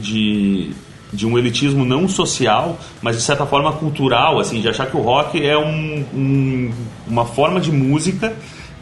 [0.00, 0.70] de,
[1.14, 5.00] de um elitismo não social, mas de certa forma cultural, assim, de achar que o
[5.00, 6.70] rock é um, um-
[7.06, 8.32] uma forma de música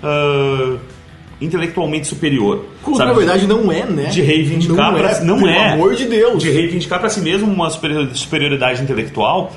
[0.02, 0.76] ah,
[1.40, 2.64] intelectualmente superior.
[2.84, 2.98] Sabe?
[2.98, 4.06] na verdade não é, né?
[4.06, 6.42] de reivindicar não pra, é, não pelo é amor de Deus.
[6.42, 9.52] de reivindicar para si mesmo uma superior- superioridade intelectual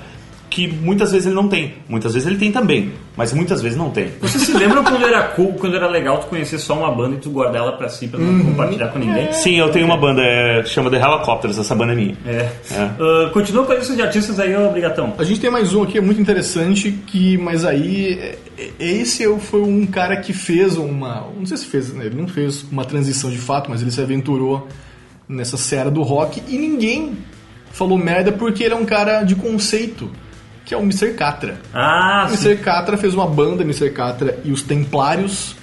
[0.50, 3.90] que muitas vezes ele não tem muitas vezes ele tem também mas muitas vezes não
[3.90, 7.16] tem Você se lembra quando era cool, quando era legal tu conhecer só uma banda
[7.16, 8.46] e tu guardar ela pra si, pra não Uhum.
[8.52, 9.32] compartilhar com ninguém?
[9.34, 12.32] sim eu tenho uma banda é, chama The Helicopters essa banda é minha É.
[12.32, 12.52] É.
[13.00, 15.14] Ah, continua com a lista de artistas aí, ô Brigatão.
[15.18, 19.28] A gente tem mais um aqui, é muito interessante, que, mas aí, é- é- esse
[19.40, 22.86] foi um cara que fez uma, não sei se fez, né, ele não fez uma
[22.86, 24.68] transição de fato, mas ele se aventurou
[25.28, 27.18] nessa seara do rock e ninguém
[27.72, 30.10] falou merda porque ele é um cara de conceito,
[30.66, 31.14] que é o Mr.
[31.14, 31.60] Catra.
[31.74, 32.48] Ah, O sim.
[32.50, 32.64] Mr.
[32.64, 33.90] Catra fez uma banda, Mr.
[33.92, 35.56] Catra e os Templários.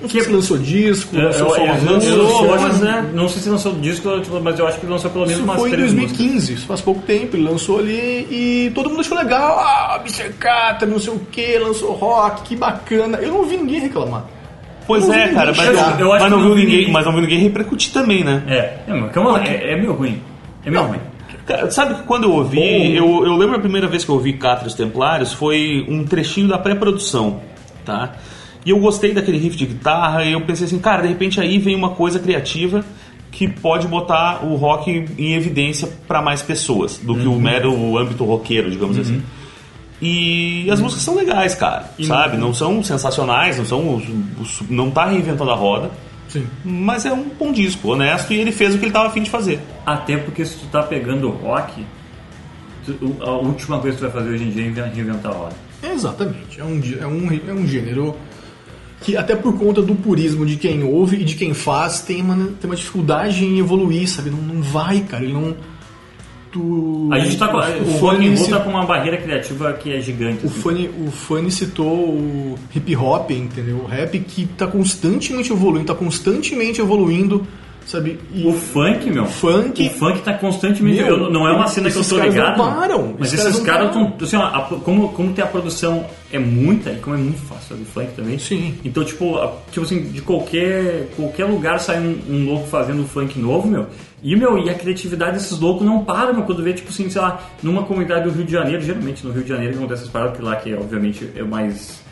[0.00, 2.62] Não sei Que- se lançou disco, Eu, lançou eu, eu, eu, eu, músicas, eu acho-
[2.64, 3.10] mas, né?
[3.14, 4.08] Não sei se lançou disco,
[4.42, 6.16] mas eu acho que lançou pelo menos Isso umas foi em três músicas.
[6.18, 7.36] 2015, isso faz pouco tempo.
[7.36, 9.58] Ele lançou ali e todo mundo achou legal.
[9.60, 10.32] Ah, Mr.
[10.34, 13.18] Catra, não sei o que, lançou rock, que bacana.
[13.18, 14.24] Eu não vi ninguém reclamar.
[14.86, 15.68] pois Eu é cara mas.
[15.98, 16.92] Eu acho mas que não não viu vi ninguém ninguém.
[16.92, 20.20] mas não viu ninguém repercutir também né É, é, calma é, é meio ruim.
[20.66, 20.90] É meio Não.
[20.90, 21.00] ruim.
[21.46, 24.32] Cara, Sabe que quando eu ouvi, eu, eu lembro a primeira vez que eu ouvi
[24.34, 27.40] Catra os Templários foi um trechinho da pré-produção,
[27.84, 28.14] tá?
[28.64, 31.58] E eu gostei daquele riff de guitarra e eu pensei assim, cara, de repente aí
[31.58, 32.84] vem uma coisa criativa
[33.30, 38.24] que pode botar o rock em evidência para mais pessoas do que o mero âmbito
[38.24, 39.22] roqueiro, digamos assim.
[40.00, 42.36] E as músicas são legais, cara, sabe?
[42.36, 44.02] Não são sensacionais, não são
[44.68, 45.90] não tá reinventando a roda,
[46.34, 46.46] Sim.
[46.64, 49.30] mas é um bom disco, honesto e ele fez o que ele tava afim de
[49.30, 49.60] fazer.
[49.86, 51.84] Até porque se tu tá pegando rock,
[52.84, 55.34] tu- a última coisa que tu vai fazer hoje em dia é inven- reinventar a
[55.34, 55.54] roda.
[55.82, 56.60] Exatamente.
[56.60, 58.16] É um, é, um, é um gênero
[59.00, 62.34] que, até por conta do purismo de quem ouve e de quem faz, tem uma,
[62.60, 64.30] tem uma dificuldade em evoluir, sabe?
[64.30, 65.22] Não, não vai, cara.
[65.24, 65.54] Ele não.
[66.54, 69.72] Tu, A gente tá com, o, o rock roll ci- tá com uma barreira criativa
[69.72, 70.44] que é gigante.
[70.44, 70.60] O assim.
[70.60, 73.78] Fanny, o Fanny citou o hip hop, entendeu?
[73.78, 77.44] O rap que tá constantemente evoluindo, tá constantemente evoluindo,
[77.84, 78.20] sabe?
[78.32, 79.26] E O funk, meu.
[79.26, 81.02] funk- O funk tá constantemente.
[81.02, 82.56] Meu, eu- não é uma cena que eu tô caras não ligado.
[82.56, 84.14] param, Mas esses esses caras estão.
[84.22, 87.70] Assim, ó, a- como, como tem a produção é muita, e como é muito fácil
[87.76, 88.38] fazer funk também.
[88.38, 88.74] Sim.
[88.84, 93.40] Então, tipo, a- tipo assim, de qualquer, qualquer lugar sai um, um louco fazendo funk
[93.40, 93.86] novo, meu.
[94.24, 96.44] E, meu, e a criatividade desses loucos não para, meu.
[96.44, 99.42] Quando vê, tipo assim, sei lá, numa comunidade do Rio de Janeiro, geralmente no Rio
[99.42, 102.02] de Janeiro acontece essas paradas, que lá que obviamente é mais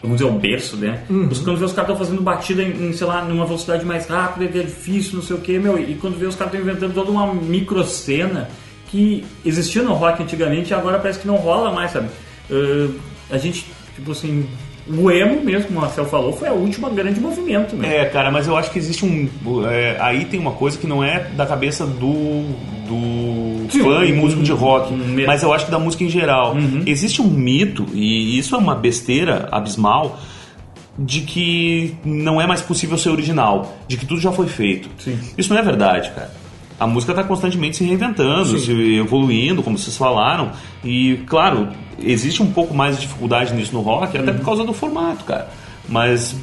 [0.00, 1.02] vamos dizer, o berço, né?
[1.30, 4.06] Os quando vê os caras estão fazendo batida em, em, sei lá, numa velocidade mais
[4.06, 6.66] rápida, que é difícil, não sei o que, meu, e quando vê os caras estão
[6.66, 8.48] inventando toda uma microcena
[8.90, 12.08] que existia no rock antigamente e agora parece que não rola mais, sabe?
[12.50, 12.94] Uh,
[13.30, 14.46] a gente, tipo assim,
[14.88, 17.98] o emo mesmo, como o Marcel falou, foi a última grande movimento, né?
[17.98, 19.28] É, cara, mas eu acho que existe um.
[19.68, 22.42] é, aí tem uma coisa que não é da cabeça do.
[22.88, 24.92] do Sim, fã e músico de rock,
[25.26, 26.56] mas eu acho que da música em geral.
[26.86, 30.18] Existe um mito, e isso é uma besteira abismal,
[30.98, 34.88] de que não é mais possível ser original, de que tudo já foi feito.
[34.98, 35.18] Sim.
[35.38, 36.30] Isso não é verdade, cara.
[36.80, 40.50] A música está constantemente se reinventando, se evoluindo, como vocês falaram.
[40.82, 41.68] E, claro,
[42.02, 45.48] existe um pouco mais de dificuldade nisso no rock, até por causa do formato, cara.
[45.88, 46.34] Mas.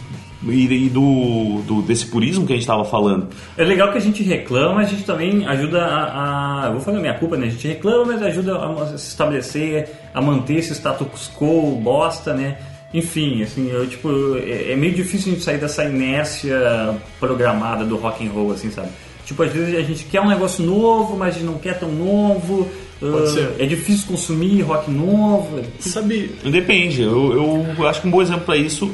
[0.47, 3.28] E, do, do- desse purismo que a gente estava falando.
[3.58, 6.82] É legal que a gente reclama, mas a gente também ajuda a, a- Eu vou
[6.82, 7.47] fazer a minha culpa, né?
[7.47, 12.58] A gente reclama, mas ajuda a, se estabelecer, a manter esse status quo bosta, né?
[12.93, 17.97] Enfim, assim, eu, tipo, é, é meio difícil a gente sair dessa inércia programada do
[17.97, 18.89] rock and roll, assim, sabe?
[19.27, 21.91] Tipo, às vezes a gente quer um negócio novo, mas a gente não quer tão
[21.91, 22.67] novo.
[22.99, 23.55] Pode Ah, ser.
[23.59, 25.61] É difícil consumir rock novo.
[25.79, 28.89] Sabe, Depende, eu, eu, eu acho que um bom exemplo para isso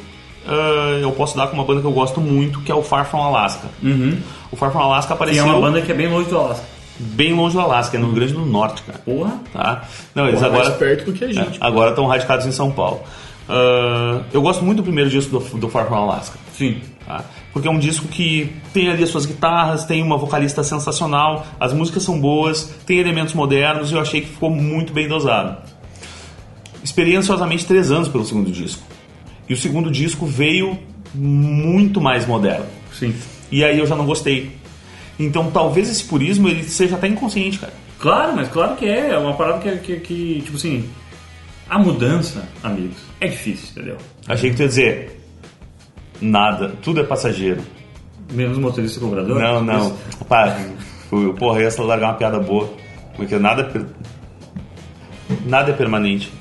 [0.48, 3.06] ah, eu posso dar com uma banda que eu gosto muito, que é o Far
[3.10, 3.68] From Alaska.
[4.52, 6.66] O Far From Alaska E é apareceu uma banda que é bem longe do Alasca.
[7.00, 9.00] bem longe do Alasca, é no Rio Grande do Norte, cara.
[9.06, 9.40] Porra!
[9.54, 9.84] Tá?
[10.16, 11.62] Não, eles Porra, mais agora, perto do que a gente.
[11.62, 13.02] É, agora estão radicados em São Paulo.
[13.48, 16.38] Ah, eu gosto muito do primeiro disco do, do Far From Alaska.
[16.58, 16.82] Sim.
[17.06, 17.24] tá?
[17.52, 21.74] Porque é um disco que tem ali as suas guitarras, tem uma vocalista sensacional, as
[21.74, 25.58] músicas são boas, tem elementos modernos e eu achei que ficou muito bem dosado.
[26.84, 28.82] Esperei ansiosamente três anos pelo segundo disco.
[29.48, 30.78] E o segundo disco veio
[31.14, 32.66] muito mais moderno.
[32.92, 33.14] Sim.
[33.52, 34.52] E aí eu já não gostei.
[35.20, 37.74] Então talvez esse purismo ele seja até inconsciente, cara.
[38.00, 39.12] Claro, mas claro que é.
[39.12, 40.90] É uma parada que, que, que, tipo assim,
[41.70, 43.98] a mudança, amigos, é difícil, entendeu?
[44.28, 45.22] Achei que tu ia dizer
[46.22, 47.62] nada, tudo é passageiro.
[48.32, 49.40] Menos motorista cobrador.
[49.40, 49.98] Não, não.
[50.28, 50.58] Para.
[51.12, 52.70] O- Porra, eu ia largar uma piada boa.
[53.16, 53.86] Porque nada é, per-
[55.46, 56.32] nada é permanente,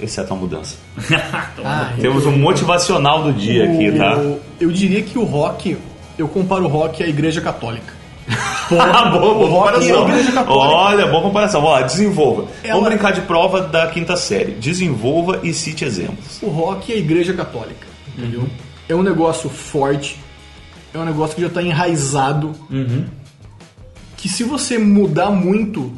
[0.00, 0.76] exceto a mudança.
[1.64, 4.16] Ah, Temos um motivacional do dia aqui, tá?
[4.18, 5.76] o- eu diria que o rock,
[6.18, 7.94] eu comparo o rock à igreja católica.
[8.28, 10.06] Ah, boa, boa comparação.
[10.48, 11.62] Olha, boa comparação.
[11.64, 12.46] Ó, desenvolva.
[12.62, 14.52] Ela- Vamos brincar de prova da quinta série.
[14.52, 16.38] Desenvolva e cite exemplos.
[16.42, 18.48] O rock é a igreja católica, entendeu?
[18.88, 20.18] É um negócio forte,
[20.94, 22.52] é um negócio que já está enraizado,
[24.16, 25.92] que se você mudar muito,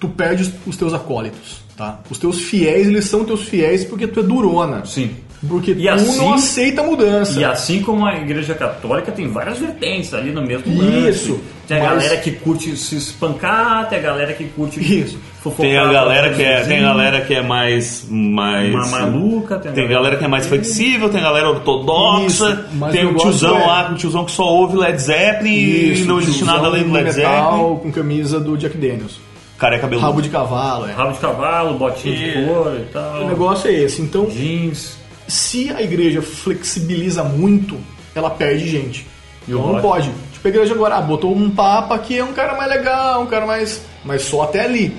[0.00, 2.00] tu perde os, os teus acólitos, tá?
[2.10, 4.84] Os teus fiéis, eles são teus fiéis porque tu é durona.
[4.84, 5.14] Sim.
[5.48, 7.40] Porque E tu assim- não aceita a mudança.
[7.40, 11.08] E assim como a igreja católica tem várias vertentes ali no mesmo lance.
[11.08, 15.18] Isso, Tem a mas- galera que curte se espancar, tem a galera que curte Isso.
[15.42, 15.66] fofocar.
[15.66, 19.72] Tem a galera que é, tem a galera que é mais mais Uma maluca, tem
[19.72, 22.56] a tem galera- galera que é mais flexível, tem a galera ortodoxa, Isso,
[22.92, 26.20] tem o o tiozão é- lá, o tiozão que só ouve Led Zeppelin e não
[26.20, 27.76] existe nada além do Led metal Zeppelin.
[27.80, 29.18] com camisa do Jack Daniels.
[29.58, 30.06] Cara é cabeludo.
[30.06, 30.92] Rabo de cavalo, é.
[30.92, 33.26] Rabo de cavalo, botinha de couro e O tal.
[33.28, 34.02] negócio é esse.
[34.02, 35.01] Então, Jeans.
[35.32, 37.78] Se a igreja flexibiliza muito,
[38.14, 39.06] ela perde gente.
[39.48, 40.10] E o Então não pode.
[40.32, 43.26] Tipo, a igreja agora ah, botou um papa que é um cara mais legal, um
[43.26, 43.82] cara mais.
[44.04, 44.94] Mas só até ali.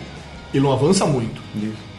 [0.53, 1.41] Ele não avança muito.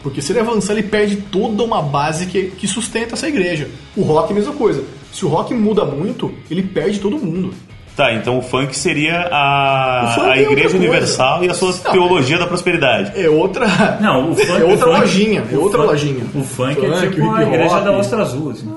[0.01, 3.69] Porque se ele avançar, ele perde toda uma base que, que sustenta essa igreja.
[3.95, 4.83] O rock é a mesma coisa.
[5.11, 7.53] Se o rock muda muito, ele perde todo mundo.
[7.95, 11.71] Tá, então o funk seria a, O funk a é igreja universal e a sua
[11.71, 13.13] Não, teologia da prosperidade.
[13.15, 13.65] É outra.
[14.01, 15.43] Não, o funk, é outra o funk- lojinha.
[15.49, 16.23] É o outra funk- lojinha.
[16.35, 18.69] O funk, Funk, é tipo hip a igreja da Ostra Azul, assim.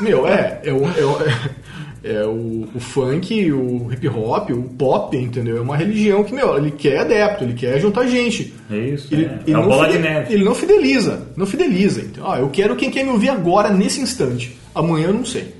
[0.00, 0.60] Meu, é.
[0.64, 1.18] É, o, é, o,
[2.04, 5.56] é o, o funk, o hip hop, o pop, entendeu?
[5.58, 8.54] É uma religião que, meu, ele quer adepto, ele quer juntar gente.
[8.70, 9.38] É isso, Ele, é.
[9.46, 10.32] ele É não bola de neve.
[10.32, 11.26] Ele não fideliza.
[11.36, 12.02] Não fideliza.
[12.02, 14.56] Então, ó, eu quero quem quer me ouvir agora, nesse instante.
[14.72, 15.58] Amanhã eu não sei.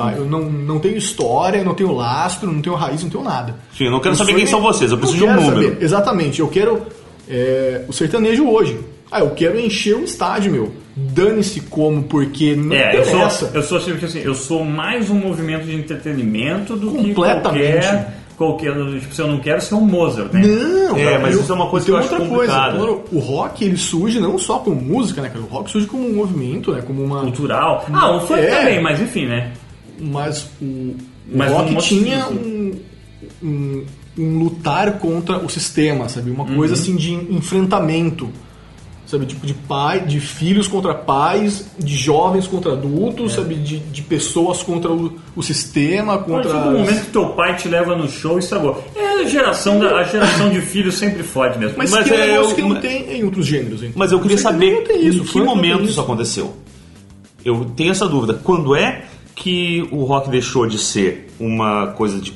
[0.00, 0.12] Tá?
[0.16, 3.54] Eu não, não tenho história, não tenho lastro, não tenho raiz, não tenho nada.
[3.76, 5.68] Sim, eu não quero O saber quem são vocês, eu preciso de um número.
[5.70, 5.78] saber.
[5.84, 6.82] Exatamente, eu quero
[7.28, 8.78] é, o sertanejo hoje.
[9.12, 10.72] Ah, eu quero encher um estádio, meu.
[10.94, 15.14] Dane-se como, porque não É, eu sou, eu sou assim, assim, eu sou mais um
[15.14, 17.86] movimento de entretenimento do que Completamente.
[17.86, 19.00] qualquer, qualquer.
[19.00, 20.42] Tipo, se eu não quero ser um Mozart, né?
[20.46, 22.76] Não, É, mas eu- isso é uma coisa que eu acho outra complicada.
[22.78, 22.94] coisa.
[22.94, 25.40] Claro, o rock ele surge não só como música, né, cara?
[25.40, 26.80] O rock surge como um movimento, né?
[26.86, 27.20] Como uma.
[27.22, 27.84] Cultural.
[27.92, 28.46] Ah, o funk É.
[28.58, 29.52] também, mas enfim, né?
[30.00, 30.96] Mas o, o
[31.34, 32.72] Mas rock um tinha um,
[33.42, 33.84] um,
[34.18, 36.30] um lutar contra o sistema, sabe?
[36.30, 36.80] Uma coisa Uhum.
[36.80, 38.28] assim de enfrentamento.
[39.06, 44.02] Sabe, tipo de pai, de filhos contra pais, de jovens contra adultos, sabe, de, de
[44.02, 46.42] pessoas contra o, o sistema, Mas contra.
[46.54, 48.84] tipo, o momento que teu pai te leva no show e estragou.
[48.94, 51.74] É a geração, da, a geração de filhos sempre fode mesmo.
[51.76, 53.80] Mas, Mas que é é, eu- que não mas- tem em outros gêneros.
[53.82, 53.94] Então.
[53.96, 56.54] Mas eu queria O sertanejo saber tem isso, em o que momento isso aconteceu.
[57.44, 58.34] Eu tenho essa dúvida.
[58.44, 59.06] Quando é
[59.40, 62.34] que o rock deixou de ser uma coisa de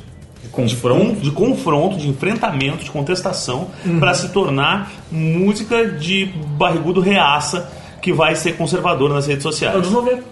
[0.51, 1.21] confronto.
[1.21, 4.01] de confronto, de enfrentamento, de contestação, Uhum.
[4.01, 6.25] para se tornar música de
[6.57, 9.75] barrigudo reaça que vai ser conservador nas redes sociais?
[9.77, 10.23] Anos 90.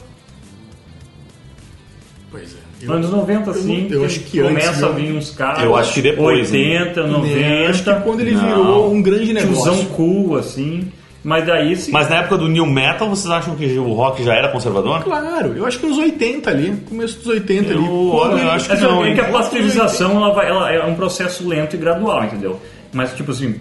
[2.30, 2.56] Pois é.
[2.86, 3.82] Eu- Anos 90, eu assim.
[3.82, 5.06] não- eu acho que antes, começa a viu?
[5.06, 5.62] vir uns caras.
[5.62, 7.38] Eu acho que depois, 80, 90.
[7.38, 8.40] Né, acho que quando ele Não.
[8.46, 9.62] virou um grande negócio.
[9.72, 10.90] Tiozão cool, assim.
[11.24, 11.92] Mas daí sim.
[11.92, 15.02] Mas na época do New Metal, vocês acham que o rock já era conservador?
[15.04, 17.84] Claro, eu acho que nos 80 ali, começo dos 80 ali.
[17.84, 20.72] Eu- olha, eu acho que É só não, é que a pasteurização ela vai- ela
[20.72, 22.60] é um processo lento e gradual, entendeu?
[22.92, 23.54] Mas, tipo assim,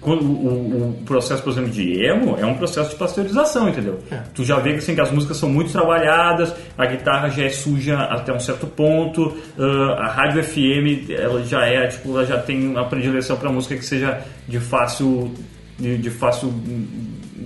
[0.00, 3.98] quando o, o- processo, por exemplo, de emo é um processo de pasteurização, entendeu?
[4.10, 4.18] É.
[4.34, 7.48] Tu já vê que, assim, que as músicas são muito trabalhadas, a guitarra já é
[7.50, 12.38] suja até um certo ponto, ah, a rádio FM ela já é, tipo, ela já
[12.38, 15.32] tem uma predileção para música que seja de fácil,
[15.78, 16.52] de, de fácil,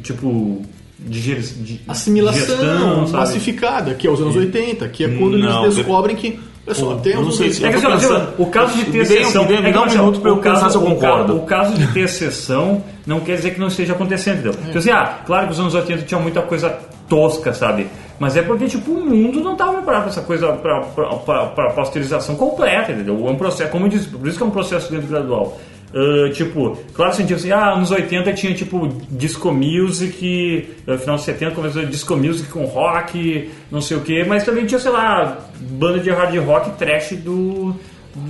[0.03, 0.63] tipo,
[0.99, 3.19] diger, de Assimilação digestão, sabe?
[3.19, 6.39] massificada, que é os anos 80, que é quando Não, eles descobrem que.
[6.67, 8.85] Olha só, até eu não os sei se- É que, assim, pensando- o caso de
[8.85, 9.45] ter exceção.
[9.49, 11.37] me é dá um assim, minuto pra eu o caso- pensar se eu concordo.
[11.37, 14.55] O caso de ter exceção não quer dizer que não esteja acontecendo, entendeu?
[14.55, 16.69] Porque assim, ah, claro que os anos 80 tinha muita coisa
[17.09, 17.87] tosca, sabe?
[18.21, 22.93] Mas é porque, tipo, o mundo não estava preparado para essa coisa, para pasteurização completa,
[22.93, 23.27] entendeu?
[23.27, 25.59] É um processo, como eu disse, por isso que é um processo lento e gradual.
[25.93, 31.23] Ah, tipo, claro que assim, ah, anos 80 tinha tipo disco music, ah, final de
[31.23, 35.39] 70 começou disco music com rock, não sei o que, mas também tinha, sei lá,
[35.61, 37.75] banda de hard rock trash do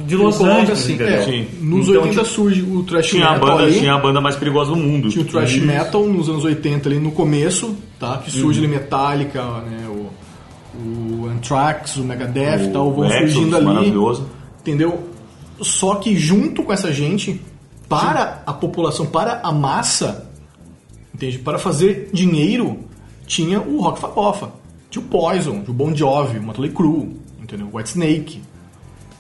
[0.07, 1.15] de Los Angeles, assim, entendeu?
[1.17, 1.47] é, Sim.
[1.61, 3.79] Nos Então, 80 tipo, surge o thrash Tinha a, metal banda, ali.
[3.79, 5.09] tinha a banda mais perigosa do mundo.
[5.09, 5.67] Tinha o thrash Isso.
[5.67, 8.19] metal nos anos 80 ali no começo, tá?
[8.19, 8.67] Que surge Uhum.
[8.67, 9.87] ali Metallica, né?
[9.89, 10.11] O,
[11.25, 13.65] o Anthrax, o Megadeth e tal, vão Exodus, surgindo ali.
[13.67, 14.27] maravilhoso.
[14.61, 14.99] Entendeu?
[15.63, 17.41] Só que junto com essa gente,
[17.91, 20.31] para a população, para a massa,
[21.15, 21.39] entende?
[21.39, 22.79] Para fazer dinheiro,
[23.27, 24.49] tinha o Rock Farofa.
[24.89, 27.69] Tinha o Poison, o Bon Jovi, o Motley Crue, entendeu?
[27.73, 28.43] O White Snake.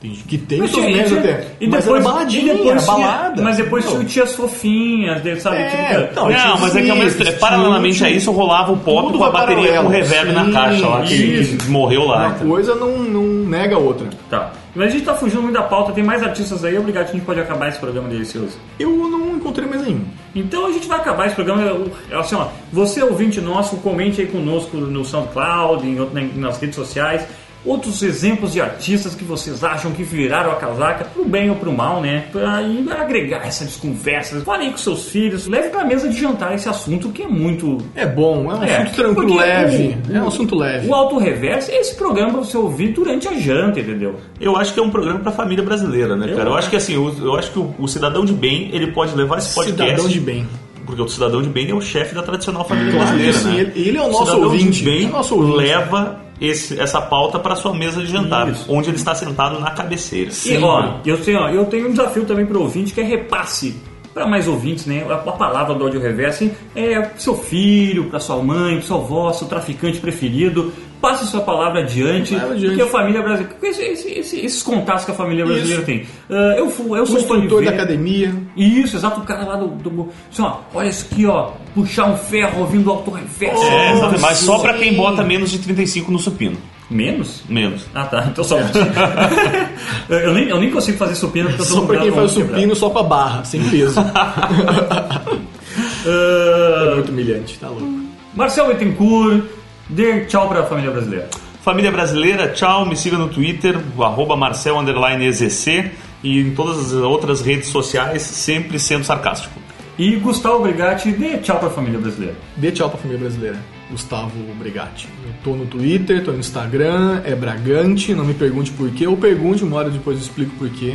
[0.02, 0.22] Entende?
[0.26, 1.46] Que tem Mas seus tinha- tinha- até.
[1.60, 3.42] E mas depois, era baladinha, e depois era tinha- balada.
[3.42, 4.00] Mas depois entendeu?
[4.08, 5.56] tinha tias fofinhas, sabe?
[5.58, 5.68] É,
[6.06, 9.16] tipo, não, Não, mas é que ao mesmo tempo, paralelamente a isso rolava o pop
[9.18, 12.26] com a bateria com reverb na Sim, caixa lá, que, que morreu lá.
[12.28, 12.48] Uma então.
[12.48, 14.08] coisa não, não nega a outra.
[14.30, 14.52] Tá.
[14.74, 17.24] Mas a gente tá fugindo muito da pauta, tem mais artistas aí, obrigado, a gente
[17.24, 18.56] pode acabar esse programa delicioso.
[18.78, 20.04] Eu não encontrei mais nenhum.
[20.34, 21.62] Então a gente vai acabar esse programa.
[22.10, 27.26] é Assim, ó, você ouvinte nosso, comente aí conosco no SoundCloud, em, nas redes sociais.
[27.64, 31.70] Outros exemplos de artistas que vocês acham que viraram a casaca, pro bem ou pro
[31.72, 32.24] mal, né?
[32.32, 32.60] Pra
[32.98, 34.42] agregar essas conversas.
[34.44, 37.76] Fale aí com seus filhos, leve pra mesa de jantar esse assunto que é muito.
[37.94, 39.98] É bom, é um É, assunto tranquilo, leve.
[40.08, 40.88] o- é um assunto leve.
[40.88, 44.16] O Auto Reverso é esse programa pra você ouvir durante a janta, entendeu?
[44.40, 46.48] Eu acho que é um programa pra família brasileira, né, Eu cara?
[46.50, 46.70] Eu acho.
[46.70, 49.54] que assim, eu, eu acho que o, o cidadão de bem, ele pode levar esse
[49.54, 49.90] podcast.
[49.90, 50.48] Cidadão de bem.
[50.86, 53.60] Porque o cidadão de bem é o chefe da tradicional família brasileira, sim, né?
[53.60, 55.56] ele- ele é o nosso cidadão ouvinte, de bem é o nosso ouvinte.
[55.58, 58.64] leva esse- essa pauta para sua mesa de jantar, Isso.
[58.68, 60.30] onde ele está sentado na cabeceira.
[60.46, 63.04] E ó, eu tenho, ó, eu tenho um desafio também para o ouvinte que é
[63.04, 63.76] repasse
[64.14, 65.06] para mais ouvintes, né?
[65.08, 68.96] A, a palavra do áudio reverso é pro seu filho, para sua mãe, para sua
[68.98, 70.72] avó, seu traficante preferido.
[71.00, 72.66] Passe sua palavra adiante, adiante.
[72.66, 75.86] porque a família brasileira, esse- esse- esse- esses contatos que a família brasileira Isso.
[75.86, 76.06] tem.
[76.30, 78.34] Ah, eu fu- eu O sou de instrutor da academia.
[78.56, 79.68] Isso, exato, o cara lá do.
[79.68, 81.52] do assim, ó, olha isso aqui, ó.
[81.74, 83.62] Puxar um ferro ouvindo auto reverso.
[83.64, 86.56] É, exatamente, mas só para quem bota menos de 35 no supino.
[86.90, 87.44] Menos?
[87.48, 87.86] Menos.
[87.94, 88.58] Ah tá, então só.
[90.10, 92.30] eu, nem, eu nem consigo fazer supino porque eu tô Só pra o quem faz
[92.32, 93.94] supino, só pra barra, sem peso.
[93.98, 95.22] Ah,
[96.90, 97.88] é muito humilhante, tá louco.
[98.34, 99.44] Marcel Bittencourt,
[99.90, 101.28] dê tchau pra família brasileira.
[101.62, 104.76] Família brasileira, tchau, me siga no Twitter, o arroba Marcel
[105.20, 105.90] EZC
[106.22, 109.60] e em todas as outras redes sociais, sempre sendo sarcástico.
[109.98, 112.34] E Gustavo Brigatti, dê tchau pra família brasileira.
[112.56, 113.58] Dê tchau pra família brasileira.
[113.90, 115.08] Gustavo Brigatti.
[115.26, 119.16] Eu tô no Twitter, tô no Instagram, é Bragante, não me pergunte por quê, ou
[119.16, 120.94] pergunte, uma hora depois eu explico por quê.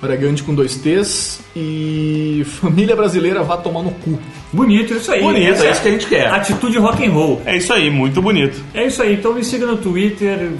[0.00, 4.18] Bragante com dois T's e família brasileira vá tomar no cu.
[4.52, 5.20] Bonito, isso aí.
[5.20, 6.26] Bonito, Essa é isso que a gente quer.
[6.28, 7.42] Atitude rock and roll.
[7.44, 8.60] É isso aí, muito bonito.
[8.74, 10.50] É isso aí, então me siga no Twitter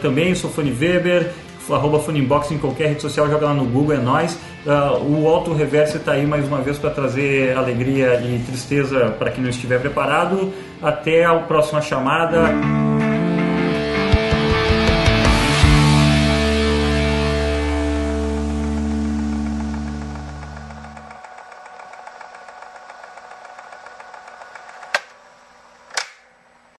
[0.00, 1.30] também, sou Fanny Weber,
[1.72, 4.38] arroba Funnybox em qualquer rede social, joga lá no Google, é nóis.
[4.66, 9.30] Ah, o Auto Reverso está aí mais uma vez para trazer alegria e tristeza para
[9.30, 10.52] quem não estiver preparado.
[10.82, 12.93] Até a próxima chamada.